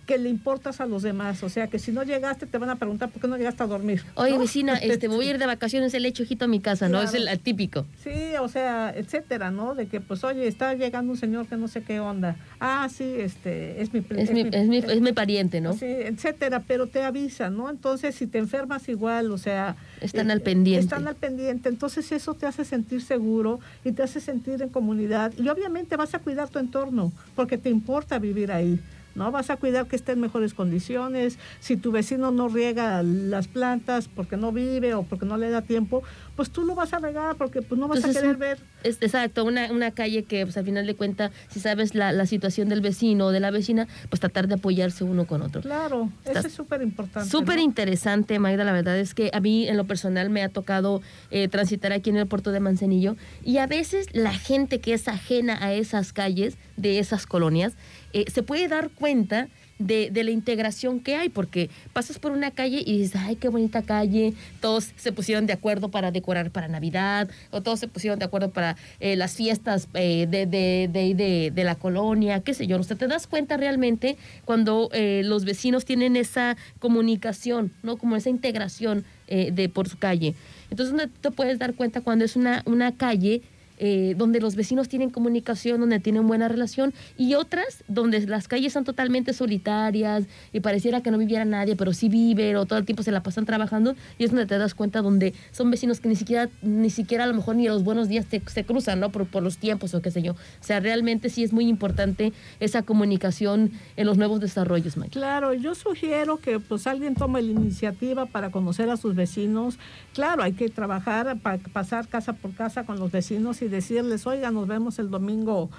[0.07, 2.77] que- le importas a los demás, o sea, que si no llegaste te van a
[2.77, 4.03] preguntar por qué no llegaste a dormir.
[4.15, 7.01] Oye, vecina, este, voy a ir de vacaciones, el hecho ojito a mi casa, ¿no?
[7.03, 7.23] Es Claro.
[7.25, 7.87] el atípico.
[8.03, 9.75] Sí, o sea, etcétera, ¿no?
[9.75, 12.37] De que, pues, oye, está llegando un señor que no sé qué onda.
[12.61, 14.03] Ah, sí, este, es mi...
[14.11, 15.73] Es mi, es mi, es mi pariente, ¿no?
[15.75, 17.71] Sí, etcétera, pero te avisan, ¿no?
[17.71, 19.77] Entonces, si te enfermas igual, o sea...
[20.01, 20.85] eh, Están al pendiente.
[20.85, 25.33] Están al pendiente, entonces eso te hace sentir seguro y te hace sentir en comunidad.
[25.39, 28.81] Y obviamente vas a cuidar tu entorno, porque te importa vivir ahí.
[29.15, 29.31] ¿No?
[29.31, 31.39] Vas a cuidar que esté en mejores condiciones.
[31.61, 35.63] Si tu vecino no riega las plantas porque no vive o porque no le da
[35.63, 36.03] tiempo,
[36.37, 38.59] pues tú lo vas a regar porque pues no vas Entonces, a querer ver.
[38.83, 42.27] Es, exacto, una, una calle que pues al final de cuentas, si sabes la, la
[42.27, 45.61] situación del vecino o de la vecina, pues tratar de apoyarse uno con otro.
[45.61, 47.29] Claro, eso es súper importante.
[47.29, 47.63] Súper ¿no?
[47.63, 48.65] interesante, Magda.
[48.65, 52.11] La verdad es que a mí, en lo personal, me ha tocado eh, transitar aquí
[52.11, 53.17] en el puerto de Manzanillo.
[53.45, 57.75] Y a veces la gente que es ajena a esas calles, de esas colonias,
[58.13, 59.49] eh, se puede dar cuenta
[59.87, 63.49] de, de la integración que hay, porque pasas por una calle y dices, ay, qué
[63.49, 68.19] bonita calle, todos se pusieron de acuerdo para decorar para Navidad, o todos se pusieron
[68.19, 72.79] de acuerdo para eh, las fiestas eh, de, de, de, la colonia, qué sé yo.
[72.79, 77.97] O sea, te das cuenta realmente cuando eh, los vecinos tienen esa comunicación, ¿no?
[77.97, 80.35] Como esa integración de por su calle.
[80.69, 83.41] Entonces, donde te puedes dar cuenta cuando es una, una calle
[83.85, 88.73] eh, donde los vecinos tienen comunicación, donde tienen buena relación, y otras donde las calles
[88.73, 90.23] son totalmente solitarias
[90.53, 93.25] y pareciera que no viviera nadie, pero sí viven o todo el tiempo se la
[93.25, 96.91] pasan trabajando, y es donde te das cuenta donde son vecinos que ni siquiera, ni
[96.91, 99.11] siquiera a lo mejor ni los buenos días se cruzan, ¿no?
[99.11, 100.35] Por, por los tiempos o qué sé yo.
[100.35, 105.11] O sea, realmente sí es muy importante esa comunicación en los nuevos desarrollos, Mike.
[105.11, 109.77] Claro, yo sugiero que pues alguien tome la iniciativa para conocer a sus vecinos.
[110.15, 114.53] Claro, hay que trabajar, para pasar casa por casa con los vecinos y decirles, oiga,
[114.53, 115.71] nos vemos el domingo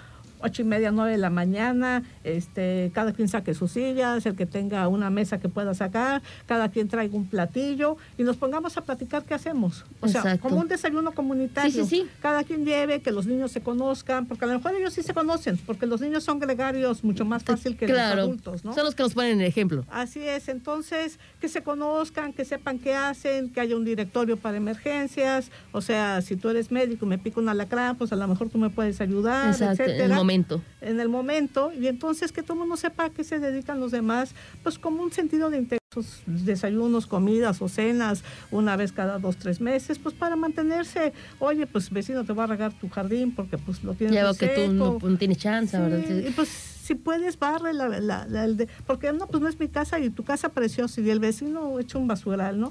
[0.44, 4.46] ocho y media, nueve de la mañana, este, cada quien saque sus sillas, el que
[4.46, 8.82] tenga una mesa que pueda sacar, cada quien traiga un platillo y nos pongamos a
[8.82, 9.86] platicar qué hacemos.
[10.02, 11.72] O sea, como un desayuno comunitario.
[11.72, 12.10] Sí, sí, sí.
[12.22, 15.14] Cada quien lleve, que los niños se conozcan, porque a lo mejor ellos sí se
[15.14, 18.74] conocen, porque los niños son gregarios mucho más fácil que claro, los adultos, ¿no?
[18.74, 19.86] son los que nos ponen el ejemplo.
[19.90, 24.58] Así es, entonces que se conozcan, que sepan qué hacen, que haya un directorio para
[24.58, 28.28] emergencias, o sea, si tú eres médico y me pica un alacrán, pues a lo
[28.28, 30.16] mejor tú me puedes ayudar, Exacto, en el etcétera.
[30.34, 30.62] Momento.
[30.82, 33.92] En el momento, y entonces que todo el mundo sepa a qué se dedican los
[33.92, 35.80] demás, pues como un sentido de interés,
[36.26, 41.90] desayunos, comidas o cenas una vez cada dos, tres meses, pues para mantenerse, oye, pues
[41.92, 44.48] vecino te va a regar tu jardín porque pues lo tienes Ya veo muy que
[44.48, 46.00] tú no, no tienes chance, ¿verdad?
[46.28, 49.60] Y pues si puedes barre la, la- la- el de- porque no, pues no es
[49.60, 52.70] mi casa y tu casa preciosa y el vecino echa un basural, ¿no?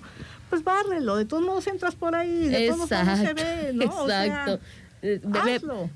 [0.50, 3.84] Pues bárrelo, de todos modos entras por ahí, de todos modos no se ve, ¿no?
[4.02, 4.60] O sea, Exacto.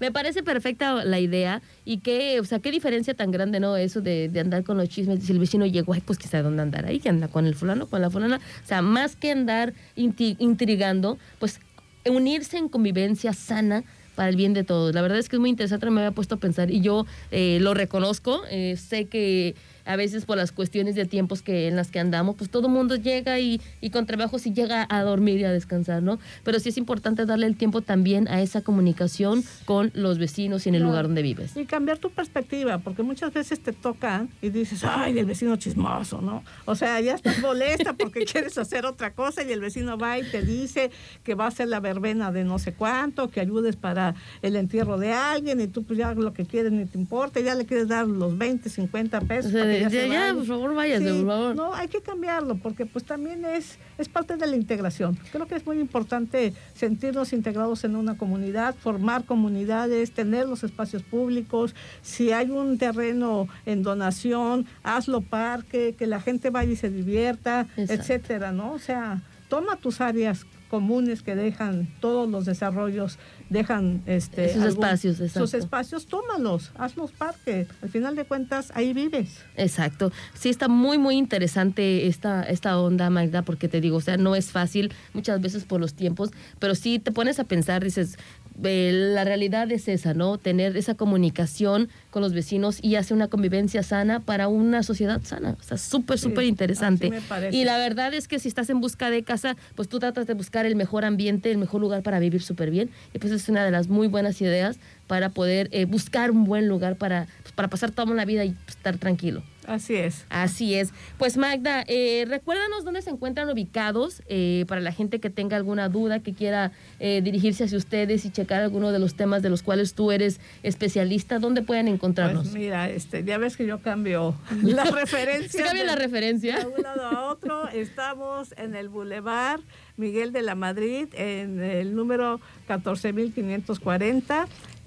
[0.00, 3.76] Me- parece perfecta la idea y qué, o sea, qué diferencia tan grande, ¿no?
[3.76, 5.22] Eso de, de andar con los chismes.
[5.24, 7.54] Si el vecino llegó, ay, pues que sabe dónde andar ahí, que anda con el
[7.54, 8.40] fulano, con la fulana.
[8.64, 11.60] O sea, más que andar intrigando, pues
[12.08, 13.84] unirse en convivencia sana
[14.14, 14.94] para el bien de todos.
[14.94, 17.58] La verdad es que es muy interesante, me había puesto a pensar y yo eh,
[17.60, 19.54] lo reconozco, eh, sé que
[19.86, 22.96] a veces por las cuestiones de tiempos que en las que andamos, pues todo mundo
[22.96, 26.18] llega y, y con trabajo sí llega a dormir y a descansar, ¿no?
[26.44, 30.70] Pero sí es importante darle el tiempo también a esa comunicación con los vecinos y
[30.70, 31.56] en el lugar donde vives.
[31.56, 36.20] Y cambiar tu perspectiva, porque muchas veces te tocan y dices, ay, el vecino chismoso,
[36.20, 36.42] ¿no?
[36.64, 40.24] O sea, ya estás molesta porque quieres hacer otra cosa y el vecino va y
[40.24, 40.90] te dice
[41.22, 44.98] que va a hacer la verbena de no sé cuánto, que ayudes para el entierro
[44.98, 47.88] de alguien y tú pues ya lo que quieres ni te importa, ya le quieres
[47.88, 49.52] dar los 20, 50 pesos.
[49.52, 51.56] O sea, ya, ya, por favor, váyase, Sí, por favor.
[51.56, 55.18] No, hay que cambiarlo porque pues también es, es parte de la integración.
[55.32, 61.02] Creo que es muy importante sentirnos integrados en una comunidad, formar comunidades, tener los espacios
[61.02, 61.74] públicos.
[62.02, 67.66] Si hay un terreno en donación, hazlo parque, que la gente vaya y se divierta,
[67.76, 67.92] Exacto.
[67.92, 68.72] etcétera, ¿no?
[68.72, 73.18] O sea, toma tus áreas comunes que dejan todos los desarrollos,
[73.50, 75.56] dejan este Esos espacios, sus exacto.
[75.56, 77.66] espacios, tómalos, hazlos parque.
[77.82, 79.38] Al final de cuentas, ahí vives.
[79.56, 80.12] Exacto.
[80.34, 84.34] Sí, está muy, muy interesante esta, esta onda, Magda, porque te digo, o sea, no
[84.34, 88.18] es fácil muchas veces por los tiempos, pero sí te pones a pensar, dices,
[88.64, 90.38] eh, la realidad es esa, ¿no?
[90.38, 95.56] Tener esa comunicación con los vecinos y hacer una convivencia sana para una sociedad sana.
[95.58, 97.12] O sea, súper, Sí, súper interesante.
[97.50, 100.34] Y la verdad es que si estás en busca de casa, pues tú tratas de
[100.34, 102.90] buscar el mejor ambiente, el mejor lugar para vivir súper bien.
[103.12, 106.68] Y pues es una de las muy buenas ideas para poder eh, buscar un buen
[106.68, 109.42] lugar para, pues, para pasar toda la vida y pues, estar tranquilo.
[109.66, 110.24] Así es.
[110.30, 110.92] Así es.
[111.18, 115.88] Pues Magda, eh, recuérdanos dónde se encuentran ubicados eh, para la gente que tenga alguna
[115.88, 119.62] duda, que quiera eh, dirigirse hacia ustedes y checar alguno de los temas de los
[119.62, 122.44] cuales tú eres especialista, ¿dónde pueden encontrarnos?
[122.44, 125.50] Pues mira, este, ya ves que yo cambio la referencia.
[125.50, 126.60] ¿Se cambia la referencia?
[126.60, 129.60] De un lado a otro, estamos en el Boulevard
[129.96, 134.46] Miguel de la Madrid, en el número 14540.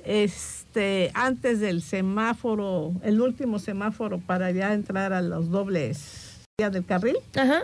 [0.10, 7.18] Este, antes del semáforo, el último semáforo para ya entrar a los dobles del carril
[7.36, 7.62] Ajá.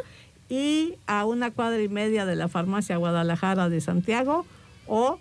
[0.47, 4.45] y a una cuadra y media de la farmacia Guadalajara de Santiago
[4.85, 5.17] o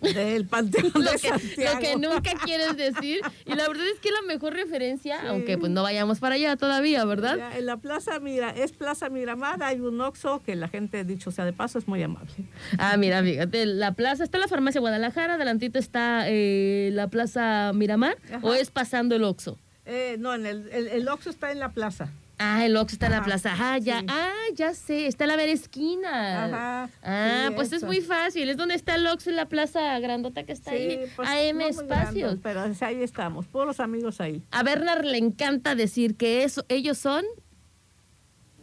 [0.00, 1.74] del Panteón Lo de que, Santiago.
[1.74, 3.20] lo que nunca quieres decir.
[3.46, 5.26] Y la verdad es que la mejor referencia, Sí.
[5.28, 7.36] aunque pues no vayamos para allá todavía, ¿verdad?
[7.36, 11.30] Ya, en la plaza, mira, es Plaza Miramar, hay un Oxxo que la gente, dicho
[11.30, 12.30] sea de paso, es muy amable.
[12.78, 18.16] Ah, mira, fíjate, la plaza, está la farmacia Guadalajara, adelantito está eh, la plaza Miramar,
[18.32, 18.40] Ajá.
[18.42, 19.58] o es pasando el Oxxo.
[19.86, 22.10] Eh, no, en el, el, el Oxxo está en la plaza.
[22.42, 23.54] Ah, el Oxxo está en la plaza.
[23.58, 24.06] Ah, ya, sí.
[24.08, 26.44] ah, ya sé, está en la vera esquina.
[26.46, 28.48] Ajá, Ah, sí, pues es muy fácil.
[28.48, 31.00] Es donde está el Oxxo en la plaza grandota que está ahí.
[31.16, 32.40] pues, AM no Espacios.
[32.40, 34.42] grande, pero ahí estamos, puros amigos ahí.
[34.52, 37.24] A Bernard le encanta decir que eso, ellos son.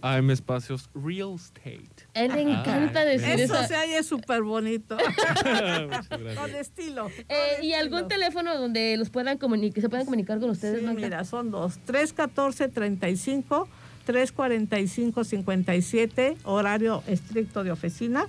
[0.02, 1.97] AM Espacios Real Estate.
[2.18, 3.68] A él le encanta decir Eso eso.
[3.68, 4.98] se oye súper bonito,
[6.36, 7.12] con estilo.
[7.30, 11.00] Eh, ¿Y algún teléfono donde los puedan comunicar, se puedan comunicar con ustedes, Sí, Magda?
[11.02, 11.80] mira, son dos.
[11.88, 13.68] 314-35,
[14.08, 18.26] 345-57, horario estricto de oficina.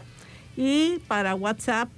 [0.57, 1.89] Y para WhatsApp,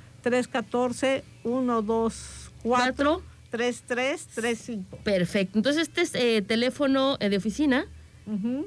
[3.53, 4.85] 314-124-3335.
[5.03, 5.59] Perfecto.
[5.59, 7.87] Entonces, este es eh, teléfono eh, de oficina
[8.27, 8.67] Ujú,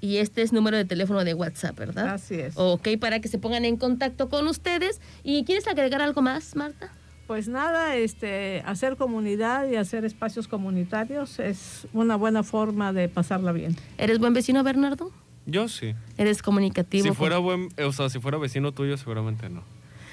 [0.00, 2.08] y este es número de teléfono de WhatsApp, ¿verdad?
[2.08, 2.54] Así es.
[2.56, 5.00] Ok, para que se pongan en contacto con ustedes.
[5.22, 6.92] ¿Y quieres agregar algo más, Marta?
[7.26, 13.50] Pues nada, este, hacer comunidad y hacer espacios comunitarios es una buena forma de pasarla
[13.50, 13.76] bien.
[13.98, 15.10] ¿Eres buen vecino, Bernardo?
[15.44, 15.94] Yo sí.
[16.16, 17.04] ¿Eres comunicativo?
[17.04, 19.64] Si fuera buen, o sea, si fuera vecino tuyo, seguramente no.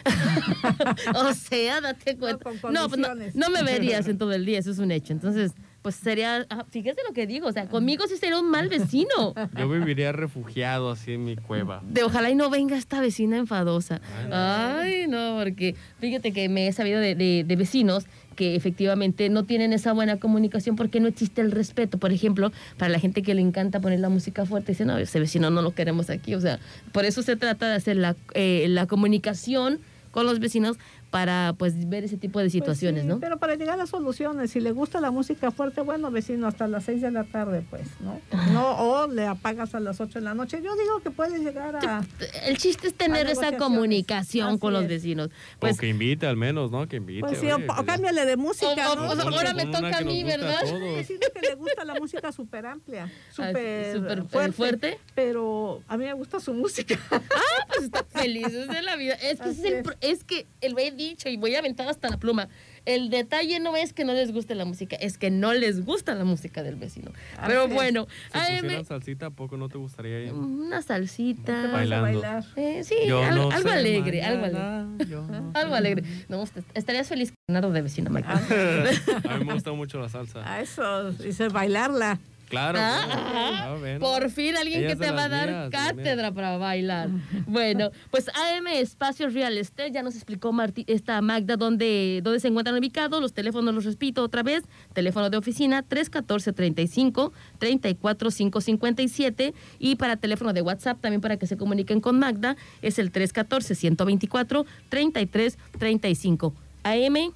[1.16, 2.52] O sea, date cuenta.
[2.60, 5.14] con No, pues no, no me verías en todo el día, eso es un hecho.
[5.14, 5.54] Entonces,
[5.84, 9.36] pues sería, ah, fíjate lo que digo, o sea, conmigo sí sería un mal vecino.
[9.58, 11.84] Yo viviría refugiado así en mi cueva.
[11.88, 14.02] De ojalá y no venga esta vecina enfadosa.
[14.32, 15.36] Ay, no.
[15.38, 18.06] Porque fíjate que me he sabido de, de- de vecinos
[18.36, 22.00] que efectivamente no tienen esa buena comunicación porque no existe el respeto.
[22.00, 25.20] Por ejemplo, para la gente que le encanta poner la música fuerte, dice, no, ese
[25.20, 26.34] vecino no lo queremos aquí.
[26.34, 26.60] O sea,
[26.94, 29.80] por eso se trata de hacer la, eh, la comunicación
[30.12, 30.78] con los vecinos
[31.14, 33.20] para pues ver ese tipo de Pues situaciones, sí, ¿no?
[33.20, 36.86] Pero para llegar a soluciones, si le gusta la música fuerte, bueno, vecino, hasta las
[36.86, 38.20] 6 de la tarde, pues, ¿no?
[38.52, 40.60] no o le apagas a las 8 de la noche.
[40.64, 42.04] Yo digo que puedes llegar a...
[42.48, 44.90] El chiste es tener esa comunicación con los es.
[44.90, 45.30] vecinos.
[45.60, 46.88] Pues Pues, que invite al menos, ¿no?
[46.88, 47.20] Que invite.
[47.22, 49.24] Pues sí, oye, o, o que- cámbiale de música, O- o- ¿no?
[49.24, 50.62] o ahora me toca a mí, ¿verdad?
[50.96, 55.00] vecinos que le gusta la música súper amplia, súper súper, fuerte, fuerte.
[55.14, 56.98] pero a mí me gusta su música.
[57.12, 57.22] Ah,
[57.68, 59.14] pues está felices de la vida.
[59.14, 59.84] Es que, es, el es.
[60.02, 62.50] es que el he dicho y voy a aventar hasta la pluma.
[62.86, 66.14] El detalle no es que no les guste la música, es que no les gusta
[66.16, 67.12] la música del vecino.
[67.48, 70.34] Pero bueno, Si AM, pusieran salsita, ¿a poco no te gustaría ir?
[70.34, 71.54] una Te salsita.
[71.54, 72.04] vas a Bailando.
[72.22, 72.44] bailar.
[72.58, 75.06] Eh, sí, Yo algo, no algo sé alegre, algo alegre.
[75.08, 76.04] yo no Algo alegre.
[76.28, 78.28] No, est- estarías feliz con de vecino, Mike.
[79.30, 80.42] A mí me gusta mucho la salsa.
[80.52, 82.20] A eso, dice bailarla.
[82.54, 82.80] Claro.
[82.82, 84.00] Ah, bueno.
[84.00, 87.10] Por fin alguien que te va a dar mías, cátedra para bailar.
[87.48, 92.48] Bueno, pues AM Espacio Real Estate ya nos explicó Marti- esta Magda dónde, dónde se
[92.48, 93.20] encuentran ubicados.
[93.22, 94.64] Los teléfonos los repito otra vez.
[94.94, 102.02] Teléfono de oficina 314-35 34557 y para teléfono de WhatsApp también para que se comuniquen
[102.02, 106.54] con Magda es el 314-124 3335.
[106.84, 107.34] AM,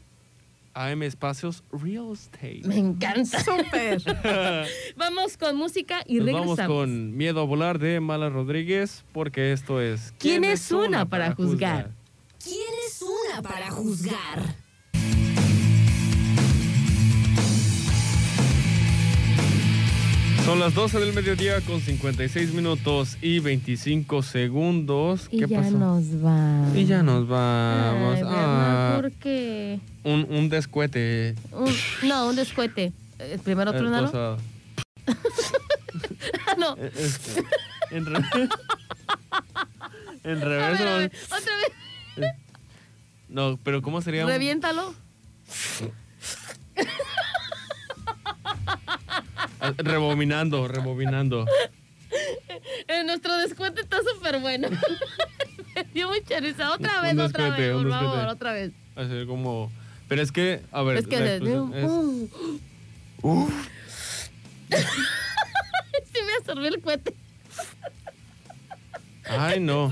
[0.85, 2.61] AM Espacios Real Estate.
[2.65, 3.39] me encanta.
[3.43, 4.01] Súper.
[4.97, 6.57] Vamos con música y Nos regresamos.
[6.57, 10.13] vamos con Miedo a volar de Mala Rodríguez, porque esto es.
[10.19, 11.91] ¿Quién es una para juzgar?
[12.43, 14.55] ¿Quién es una para juzgar?
[20.47, 25.27] Son las 12 del mediodía con 56 minutos y 25 segundos.
[25.29, 25.71] Y ¿Qué ya pasó?
[25.77, 26.69] nos va.
[26.73, 28.15] Y ya nos vamos.
[28.15, 29.81] Ay, Ah, ¿por qué?
[30.05, 31.35] un, un descuete.
[31.51, 31.75] Un-
[32.07, 32.93] no, un descuete.
[33.43, 34.07] Primero Eh, trónalo.
[34.09, 34.37] cosa-
[36.47, 36.77] Ah, no.
[36.77, 37.43] eh, este,
[37.91, 38.21] en, re-
[40.23, 40.79] en revés.
[40.79, 42.31] ver, ver, otra vez.
[43.27, 44.25] No, pero ¿cómo sería?
[44.25, 44.95] Reviéntalo.
[49.59, 51.45] Ah, Rebobinando, rebobinando.
[52.87, 54.69] Eh, nuestro descuento está súper bueno.
[55.75, 56.71] Me dio mucha risa.
[56.73, 58.71] Otra vez, otra vez, por favor, otra vez.
[58.95, 59.71] Así como.
[60.07, 61.41] Pero es que, a ver, Es que es-
[63.23, 63.49] Uh.
[64.69, 67.13] Sí me absorbió el cohete.
[69.29, 69.89] Ay, no.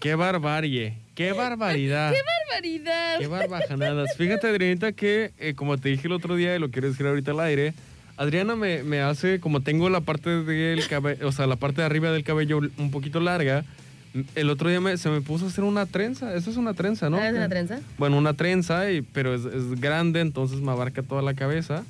[0.00, 0.94] Qué barbarie.
[1.14, 2.12] Qué barbaridad.
[2.12, 2.20] ¡Qué
[2.50, 3.18] barbaridad!
[3.18, 4.16] Qué barbajanadas.
[4.16, 7.30] Fíjate, Adrianita, que eh, como te dije el otro día y lo quiero decir ahorita
[7.32, 7.74] al aire,
[8.20, 11.86] Adriana me, me hace, como tengo la parte del cabello, o sea, la parte de
[11.86, 13.64] arriba del cabello un poquito larga,
[14.34, 16.34] el otro día me- se me puso a hacer una trenza.
[16.34, 17.16] Eso es una trenza, ¿no?
[17.16, 17.80] ¿Ah, ¿Es una trenza?
[17.96, 21.82] Bueno, una trenza, y, pero es, es grande, entonces me abarca toda la cabeza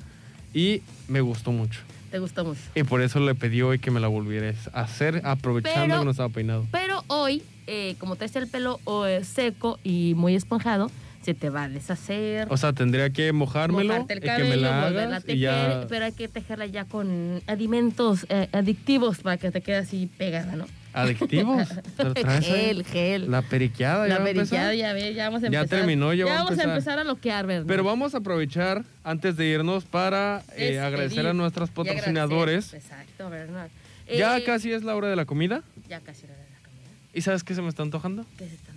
[0.53, 1.81] y me gustó mucho.
[2.11, 2.61] Te gustó mucho.
[2.75, 6.05] Y por eso le pedí hoy que me la volvieras a hacer, aprovechando Pero- que
[6.05, 6.65] no estaba peinado.
[6.71, 10.89] Pero hoy, eh, como traes el pelo eh, seco y muy esponjado,
[11.21, 12.47] se te va a deshacer.
[12.49, 15.39] O sea, tendría que mojármelo mojarte el y que me la a hagas tejer, y
[15.41, 15.85] ya...
[15.87, 20.55] pero hay que tejerla ya con alimentos eh, adictivos para que te quede así pegada,
[20.55, 20.65] ¿no?
[20.93, 21.69] ¿Adictivos?
[22.41, 23.31] Gel, gel.
[23.31, 25.79] La periqueada, ya La periqueada, ya ve, ya vamos a Ya empezar.
[25.79, 26.69] terminó, ya va a vamos empezar.
[26.69, 27.65] a empezar a loquear, ¿verdad?
[27.65, 32.73] Pero vamos a aprovechar, antes de irnos, para eh, agradecer a nuestros patrocinadores.
[32.73, 33.69] Exacto, Bernard.
[34.13, 35.63] Ya Eh, casi es la hora de la comida.
[35.87, 36.89] Ya casi era de la comida.
[37.13, 38.25] ¿Y sabes qué se me está antojando?
[38.37, 38.70] ¿Qué se está?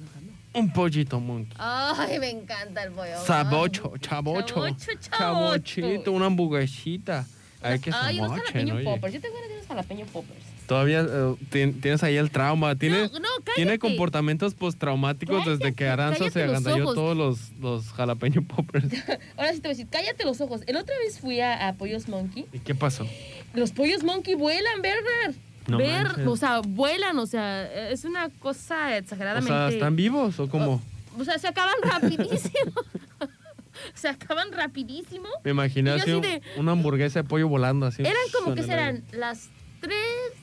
[0.55, 1.55] Un pollito monkey.
[1.59, 3.19] Ay, me encanta el pollo.
[3.25, 4.55] Sabocho, chabocho.
[4.55, 5.81] Chabocho, chabocho.
[5.81, 7.27] Chabochito, una hamburguesita.
[7.61, 9.15] Ay, que Ay, unos jalapeño poppers.
[9.15, 10.45] Yo tengo ganas de unos jalapeño poppers.
[10.67, 12.75] Todavía eh, tien- tienes ahí el trauma.
[12.77, 18.43] Tiene, No, no, tiene comportamientos postraumáticos desde que Aranza se agandalló todos los, los jalapeño
[18.47, 18.85] poppers.
[19.37, 20.61] Ahora sí te voy a decir, cállate los ojos.
[20.67, 22.47] El otra vez fui a, a Pollos Monkey.
[22.53, 23.07] ¿Y qué pasó?
[23.55, 25.35] Los pollos Monkey vuelan, Bernard.
[25.67, 26.27] No Ver, manches.
[26.27, 29.49] o sea, vuelan, o sea, es una cosa O exageradamente.
[29.53, 30.83] sea, ¿están vivos o cómo?
[31.19, 32.73] O sea, se acaban rapidísimo.
[33.95, 35.29] se acaban rapidísimo.
[35.43, 38.03] Me imaginé así de- una hamburguesa de pollo volando así.
[38.03, 39.49] Eran como que serán las
[39.81, 39.95] 3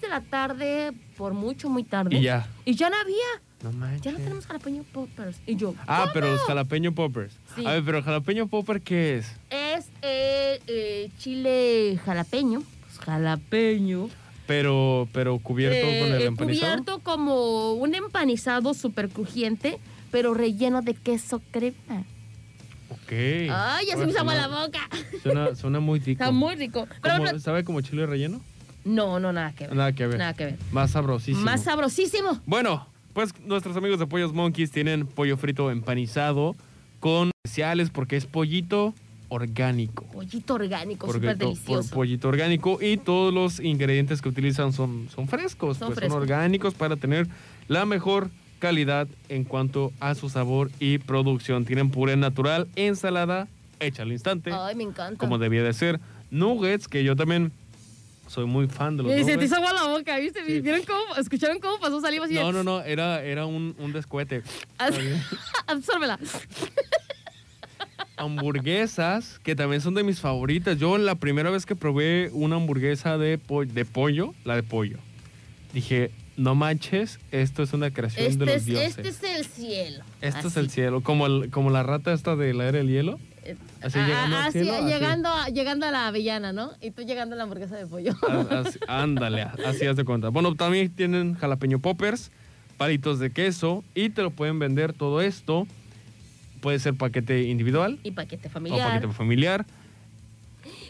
[0.01, 2.15] de la tarde, por mucho, muy tarde.
[2.15, 2.47] Y ya.
[2.65, 3.15] Y ya no había.
[3.63, 4.01] No manches.
[4.01, 5.38] Ya no tenemos jalapeño poppers.
[5.45, 6.13] Y yo, Ah, ¿cómo?
[6.13, 7.34] pero los jalapeño poppers.
[7.55, 7.65] Sí.
[7.65, 9.28] A ver, pero jalapeño popper, ¿qué es?
[9.51, 12.63] Es eh, eh, chile jalapeño.
[12.86, 14.09] Pues jalapeño.
[14.48, 16.72] Pero, pero cubierto Eh, con el eh, empanizado.
[16.84, 19.80] Cubierto como un empanizado súper crujiente,
[20.12, 22.04] pero relleno de queso crema.
[22.89, 23.12] Ok.
[23.50, 24.80] Ay, ya se me agua la boca.
[25.24, 26.24] Suena, suena muy rico.
[26.24, 26.88] Está muy rico.
[27.02, 28.42] Pero ¿Cómo- no, ¿Sabe como chile relleno?
[28.84, 29.76] no, no, nada que ver.
[29.76, 30.18] Nada que ver.
[30.18, 30.58] Nada que ver.
[30.72, 31.46] Más sabrosísimo.
[31.46, 32.42] Más sabrosísimo.
[32.46, 36.56] Bueno, pues nuestros amigos de Pollos Monkeys tienen pollo frito empanizado
[37.00, 38.94] con especiales porque es pollito
[39.36, 40.04] orgánico.
[40.12, 41.90] Pollito orgánico, súper delicioso.
[41.90, 46.14] por pollito orgánico y todos los ingredientes que utilizan son, son frescos, Son pues frescos.
[46.14, 47.28] son orgánicos para tener
[47.70, 48.30] la mejor
[48.60, 51.64] calidad en cuanto a su sabor y producción.
[51.66, 53.48] Tienen puré natural, ensalada
[53.80, 55.18] hecha al instante, Ay, me encanta.
[55.18, 57.52] como debía de ser, nuggets, que yo también
[58.28, 59.46] soy muy fan de los Y se te nuggets.
[59.46, 60.46] hizo agua la boca, ¿viste?
[60.46, 60.62] Sí.
[60.62, 61.16] ¿Vieron cómo?
[61.18, 62.36] ¿Escucharon cómo pasó saliva así?
[62.36, 64.44] No, no, no, era, era un, un descuete.
[65.68, 66.20] Absórbela.
[68.22, 70.78] Hamburguesas que también son de mis favoritas.
[70.78, 74.97] Yo la primera vez que probé una hamburguesa de, po- de pollo, la de pollo,
[75.74, 78.97] dije, no manches, esto es una creación de Este los es, dioses.
[78.97, 80.03] este es el cielo.
[80.22, 83.19] Esto es el cielo, como, el- como la rata esta de la era del hielo.
[83.43, 84.86] Eh, Así ah, llegando al así, cielo, así.
[84.86, 86.72] llegando, a, llegando a la avellana, ¿no?
[86.80, 88.13] Y tú llegando a la hamburguesa de pollo.
[88.30, 90.30] A- así- ándale, así haz de cuenta.
[90.30, 92.32] Bueno, también tienen jalapeño poppers,
[92.78, 95.67] palitos de queso y te lo pueden vender todo esto.
[96.62, 98.93] Puede ser paquete individual y paquete o familiar.
[98.93, 99.66] paquete familiar.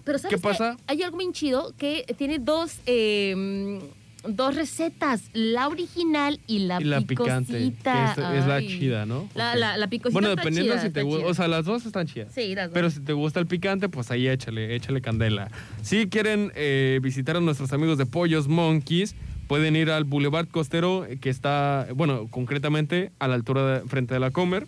[0.04, 0.78] Pero ¿sabes ¿Qué pasa?
[0.88, 3.80] Hay algo bien chido que tiene dos, eh,
[4.28, 9.30] dos recetas, la original y la, y la picante, que es, es la chida, ¿no?
[9.36, 11.86] La, la, la picosita Bueno, está dependiendo chida, si te gusta, o sea, las dos
[11.86, 12.34] están chidas.
[12.34, 12.74] Sí, las dos.
[12.74, 15.50] Pero si te gusta el picante, pues ahí échale, échale candela.
[15.82, 19.16] Si quieren eh, visitar a nuestros amigos de Pollos Monkeys,
[19.48, 24.14] pueden ir al Boulevard Costero, eh, que está, bueno, concretamente a la altura de, frente
[24.14, 24.68] de la Comer.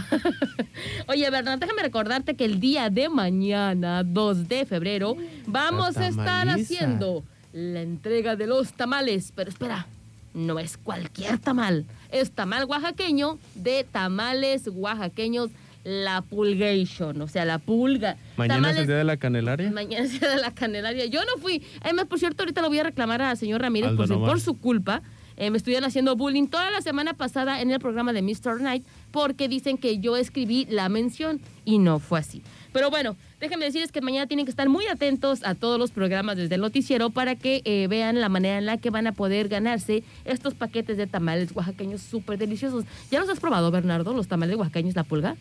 [1.09, 5.17] Oye, Bernard, déjame recordarte que el día de mañana, 2 de febrero,
[5.47, 9.33] vamos a estar haciendo la entrega de los tamales.
[9.35, 9.89] Pero espera,
[10.33, 11.85] no es cualquier tamal.
[12.13, 15.51] Es tamal oaxaqueño de tamales oaxaqueños
[15.83, 18.17] La Pulgation, o sea, la pulga.
[18.37, 19.69] Mañana es el día de la canelaria.
[19.73, 21.07] Mañana es el día de la Candelaria.
[21.07, 21.61] Yo no fui.
[21.81, 25.03] Además, por cierto, ahorita lo voy a reclamar al señor Ramírez por su culpa.
[25.41, 28.59] Eh, me estuvieron haciendo bullying toda la semana pasada en el programa de Mr.
[28.59, 32.43] Knight porque dicen que yo escribí la mención y no fue así.
[32.75, 36.37] Pero bueno, déjenme decirles que mañana tienen que estar muy atentos a todos los programas
[36.37, 39.49] desde el noticiero para que eh, vean la manera en la que van a poder
[39.49, 42.85] ganarse estos paquetes de tamales oaxaqueños súper deliciosos.
[43.11, 45.37] ¿Ya los has probado, Bernardo, los tamales oaxaqueños, la pulga?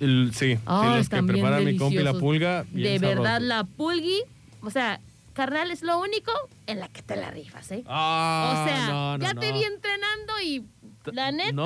[0.00, 2.64] El- sí, sí, Ay, los que prepara mi compi la pulga.
[2.72, 4.22] De verdad, la pulgui,
[4.62, 4.98] o sea,
[5.32, 6.32] carnal, es lo único
[6.66, 7.82] en la que te la rifas, ¿eh?
[7.86, 9.40] Ah, o sea, no, no, ya no.
[9.40, 10.64] te vi entrenando y
[11.12, 11.64] la neta, ¿No?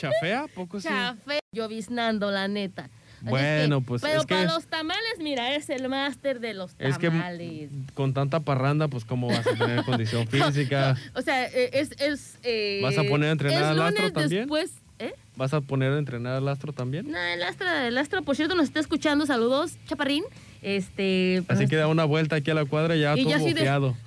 [0.00, 0.46] ¿Chafea?
[0.54, 0.88] ¿Poco sí?
[0.88, 2.90] chafe, lloviznando, la neta.
[3.20, 6.52] Así Bueno, que- pues, Pero es que- para los tamales, mira, es el máster de
[6.54, 7.70] los Es que tamales.
[7.94, 10.96] con tanta parranda, pues cómo vas a tener condición física.
[11.14, 11.90] O sea, eh, es...
[11.98, 14.42] es eh, ¿Vas a poner a entrenar al astro también?
[14.42, 15.14] después, ¿eh?
[15.36, 17.10] ¿Vas a poner a entrenar al astro también?
[17.10, 19.24] No, el astro, el astro, por cierto, nos está escuchando.
[19.24, 20.24] Saludos, Chaparrín.
[20.64, 21.42] Este...
[21.48, 23.96] Así que da una vuelta aquí a la cuadra ya Y todo.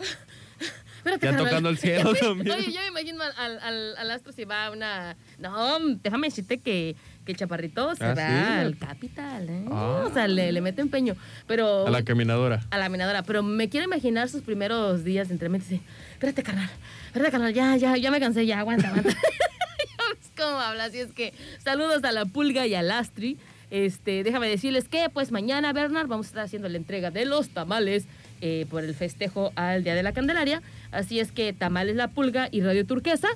[0.98, 1.46] Espérate, Ya carnal.
[1.46, 2.58] tocando el cielo también.
[2.58, 5.16] Oye, yo me imagino al, al, astro si va a una...
[5.40, 6.96] No, déjame decirte que,
[7.26, 8.60] que el chaparrito se ¿Ah, va sí?
[8.60, 9.66] al capital, ¿eh?
[9.72, 10.04] Ah.
[10.06, 11.16] O sea, le, le mete empeño.
[11.46, 11.88] Pero...
[11.88, 12.66] A la caminadora.
[12.72, 13.24] a la minadora.
[13.24, 15.82] Pero me quiero imaginar sus primeros días de entrenamiento.
[16.14, 16.70] Espérate, carnal.
[17.06, 17.54] Espérate, carnal.
[17.54, 18.46] Ya, ya, ya me cansé.
[18.46, 19.12] Ya, aguanta, aguanta.
[19.12, 20.86] ya ves cómo habla.
[20.86, 21.34] Así es que
[21.64, 23.38] saludos a la pulga y al astri.
[23.70, 27.50] Este, déjame decirles que pues mañana, Bernard, vamos a estar haciendo la entrega de los
[27.50, 28.06] tamales
[28.42, 30.62] eh, por el festejo al Día de la Candelaria.
[30.92, 33.28] Así es que Tamales La Pulga y Radio Turquesa,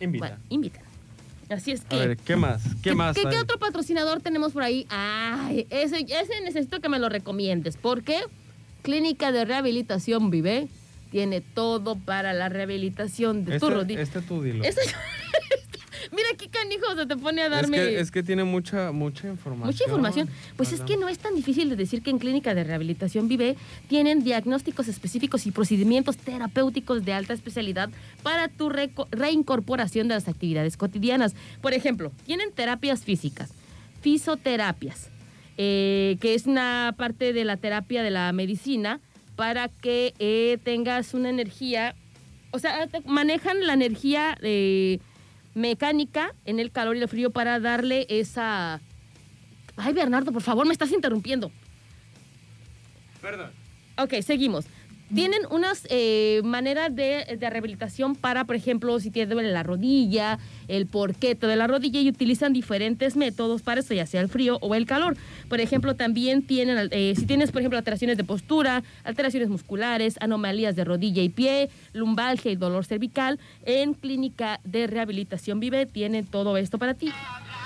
[0.00, 0.26] Invita.
[0.26, 0.82] bueno, invitan.
[1.48, 1.96] Así es que...
[1.96, 2.62] A ver, ¿qué más?
[2.82, 3.14] ¿Qué, más?
[3.16, 4.86] ¿Qué, otro patrocinador tenemos por ahí?
[4.88, 7.76] Ay, ese, ese necesito que me lo recomiendes.
[7.76, 8.20] porque
[8.82, 10.66] Clínica de Rehabilitación Vive
[11.10, 14.00] tiene todo para la rehabilitación de tu Este, rodilla.
[14.00, 14.64] este tú dilo.
[14.64, 14.80] Eso-
[16.10, 19.28] Mira qué canijo se te pone a Es darme que, es que tiene mucha, mucha
[19.28, 19.66] información.
[19.66, 20.28] mucha información.
[20.56, 23.56] Pues es que no es tan difícil de decir que en Clínica de Rehabilitación Vive
[23.88, 27.90] tienen diagnósticos específicos y procedimientos terapéuticos de alta especialidad
[28.22, 28.70] para tu
[29.10, 31.34] reincorporación de las actividades cotidianas.
[31.60, 33.52] Por ejemplo, tienen terapias físicas,
[34.00, 35.10] fisoterapias,
[35.58, 39.00] eh, que es una parte de la terapia de la medicina
[39.36, 41.94] para que eh, tengas una energía,
[42.50, 44.98] o sea, manejan la energía eh,
[45.54, 48.80] mecánica en el calor y el frío para darle esa...
[49.76, 51.50] Ay, Bernardo, por favor, me estás interrumpiendo.
[53.20, 53.50] Perdón.
[53.96, 54.66] Ok, seguimos.
[55.14, 60.38] Tienen unas eh, maneras de, rehabilitación para, por ejemplo, si te duele la rodilla,
[60.68, 64.58] el porquete de la rodilla y utilizan diferentes métodos para eso, ya sea el frío
[64.62, 65.16] o el calor.
[65.50, 70.76] Por ejemplo, también tienen, eh, si tienes, por ejemplo, alteraciones de postura, alteraciones musculares, anomalías
[70.76, 76.56] de rodilla y pie, lumbalgia y dolor cervical, en Clínica de Rehabilitación Vive tienen todo
[76.56, 77.12] esto para ti.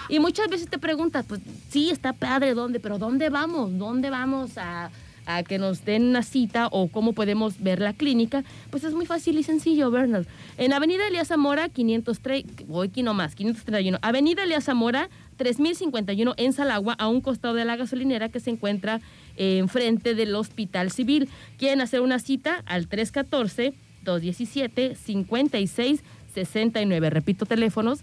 [0.09, 2.81] Y muchas veces te preguntas, pues sí, está padre, ¿dónde?
[2.81, 3.77] Pero ¿dónde vamos?
[3.77, 4.91] ¿Dónde vamos a,
[5.27, 8.45] a que nos den una cita o cómo podemos ver la clínica?
[8.71, 10.27] Pues es muy fácil y sencillo, Bernard.
[10.57, 13.99] En Avenida Elías Zamora, 503, voy aquí nomás, 531.
[14.03, 19.01] Avenida Elías Zamora, 3051 en Salagua, a un costado de la gasolinera que se encuentra
[19.37, 21.29] eh, enfrente del Hospital Civil.
[21.59, 23.75] Quieren hacer una cita al 314
[24.05, 26.03] 217 56
[26.35, 27.11] 69.
[27.11, 28.01] Repito teléfonos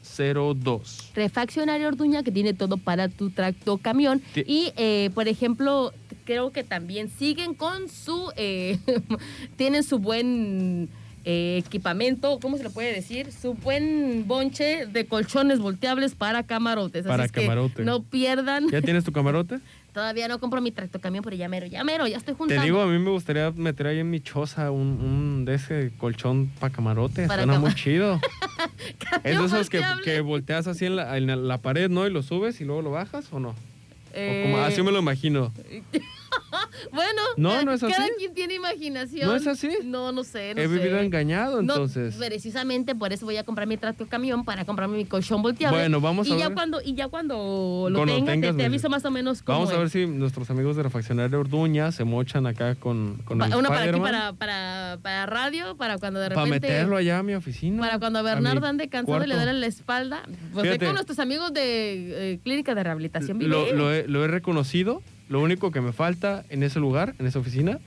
[0.05, 1.11] 314-33-68-602.
[1.15, 4.19] Refaccionario Orduña que tiene todo para tu tractocamión.
[4.33, 5.93] Ti- Y, eh, por ejemplo,
[6.25, 8.31] creo que también siguen con su...
[8.37, 8.77] eh,
[9.57, 10.89] tienen su buen
[11.23, 13.31] eh, equipamiento, ¿cómo se le puede decir?
[13.31, 17.01] Su buen bonche de colchones volteables para camarotes.
[17.01, 17.83] Así Para es que camarote.
[17.83, 18.69] no pierdan.
[18.69, 19.59] ¿Ya tienes tu camarote?
[19.95, 22.61] Todavía no compro mi tractocamión, pero ya mero, ya mero, ya estoy juntando.
[22.61, 25.93] Te digo, a mí me gustaría meter ahí en mi choza un, un de ese
[25.97, 27.27] colchón para camarote.
[27.27, 28.19] Para Suena muy chido.
[29.23, 32.05] es de esos que, que volteas así en la, en la pared, ¿no?
[32.07, 33.49] Y lo subes y luego lo bajas, ¿o no?
[33.49, 34.15] O como-
[34.59, 35.51] Eh, así me lo imagino.
[36.91, 37.93] Bueno, No, no es así.
[37.93, 39.27] cada quien tiene imaginación.
[39.27, 39.69] ¿No es así?
[39.83, 40.73] No, no sé, no He sé.
[40.73, 42.15] vivido engañado, No, entonces.
[42.15, 45.77] precisamente por eso voy a comprar mi tracto camión para comprarme mi colchón volteable.
[45.79, 46.55] Bueno, vamos y a ya ver.
[46.55, 49.41] cuando y ya cuando lo Cuando tenga te- tengas, te, me aviso más o menos
[49.41, 49.91] cómo Vamos a ver es.
[49.93, 53.83] si nuestros amigos de Refaccionaria Orduña se mochan acá con, con Pa- el Uno para
[53.83, 57.81] aquí para, para, para radio, para cuando de para repente meterlo allá a mi oficina.
[57.81, 60.23] para cuando a Bernardo ande cansado y le duele la espalda,
[60.53, 60.85] pues Fíjate.
[60.85, 63.39] con nuestros amigos de eh, Clínica de Rehabilitación.
[63.47, 65.01] Lo, lo he, lo he reconocido.
[65.29, 67.79] Lo único que me falta en ese lugar, en esa oficina,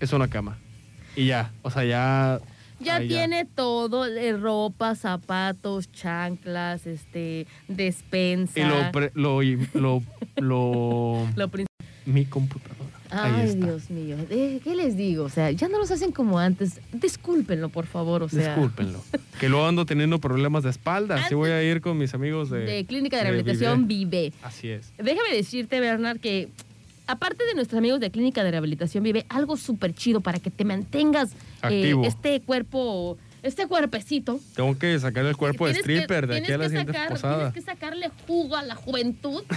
[0.00, 0.58] es una cama.
[1.16, 2.40] Y ya, o sea, ya...
[2.80, 8.58] Ya tiene todo, eh, ropa, zapatos, chanclas, este, despensa.
[8.58, 10.02] Y lo, pre- lo, y- lo,
[10.36, 11.50] lo- Lo
[12.06, 12.90] mi computadora.
[13.10, 13.54] Ay.
[13.54, 14.16] Dios mío.
[14.30, 15.24] Eh, ¿Qué les digo?
[15.24, 16.80] O sea, ya no los hacen como antes.
[16.92, 18.24] Discúlpenlo, por favor.
[18.24, 19.00] O sea, Discúlpenlo.
[19.38, 21.14] Que luego ando teniendo problemas de espalda.
[21.16, 22.60] Así Antes- voy a ir con mis amigos de...
[22.60, 24.22] de Clínica de de Rehabilitación Vive.
[24.22, 24.32] Vive.
[24.42, 24.92] Así es.
[24.98, 26.48] Déjame decirte, Bernard, que
[27.12, 30.64] aparte de nuestros amigos de Clínica de Rehabilitación Vive, algo súper chido para que te
[30.64, 31.32] mantengas
[31.68, 34.40] eh, este cuerpo, este cuerpecito.
[34.56, 37.36] Tengo que sacar el cuerpo de que- stripper de aquí a la siguiente sacar- posada.
[37.36, 39.42] Tienes que sacarle jugo a la juventud.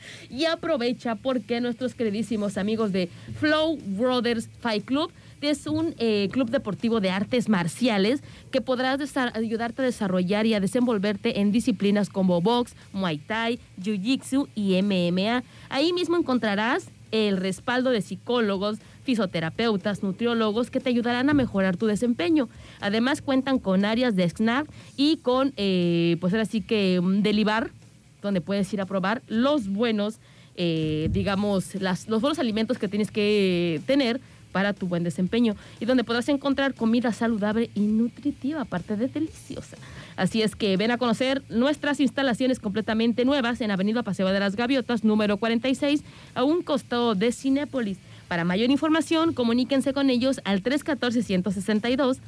[0.30, 3.08] y aprovecha porque nuestros queridísimos amigos de
[3.38, 5.10] Flow Brothers Fight Club
[5.40, 10.54] es un eh, club deportivo de artes marciales que podrás desa- ayudarte a desarrollar y
[10.54, 15.42] a desenvolverte en disciplinas como box, muay thai, jiu-jitsu y MMA.
[15.68, 21.86] Ahí mismo encontrarás el respaldo de psicólogos, fisioterapeutas, nutriólogos que te ayudarán a mejorar tu
[21.86, 22.48] desempeño.
[22.80, 27.70] Además cuentan con áreas de snack y con, eh, pues ahora sí que mm, delibar,
[28.22, 30.18] donde puedes ir a probar los buenos,
[30.56, 34.20] eh, digamos, los buenos alimentos que tienes que tener
[34.52, 39.76] para tu buen desempeño y donde podrás encontrar comida saludable y nutritiva, aparte de deliciosa.
[40.16, 44.56] Así es que ven a conocer nuestras instalaciones completamente nuevas en Avenida Paseo de las
[44.56, 46.02] Gaviotas, número 46,
[46.34, 47.98] a un costado de Cinépolis.
[48.28, 52.18] Para mayor información, comuníquense con ellos al 314-162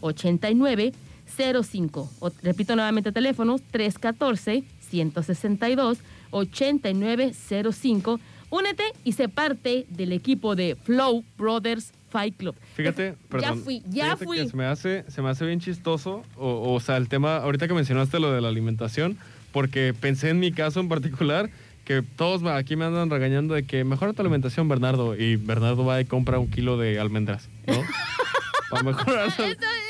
[0.00, 2.10] 8905.
[2.20, 5.98] O, repito nuevamente teléfonos 314 162
[6.30, 8.20] 8905.
[8.50, 12.56] Únete y sé parte del equipo de Flow Brothers Fight Club.
[12.74, 13.58] Fíjate, perdón.
[13.58, 14.38] Ya fui, ya fui.
[14.38, 17.68] que se me hace, se me hace bien chistoso, o, o sea, el tema, ahorita
[17.68, 19.18] que mencionaste lo de la alimentación,
[19.52, 21.50] porque pensé en mi caso en particular,
[21.84, 26.00] que todos aquí me andan regañando de que mejora tu alimentación, Bernardo, y Bernardo va
[26.00, 27.82] y compra un kilo de almendras, ¿no?
[28.70, 29.42] para mejorar, su-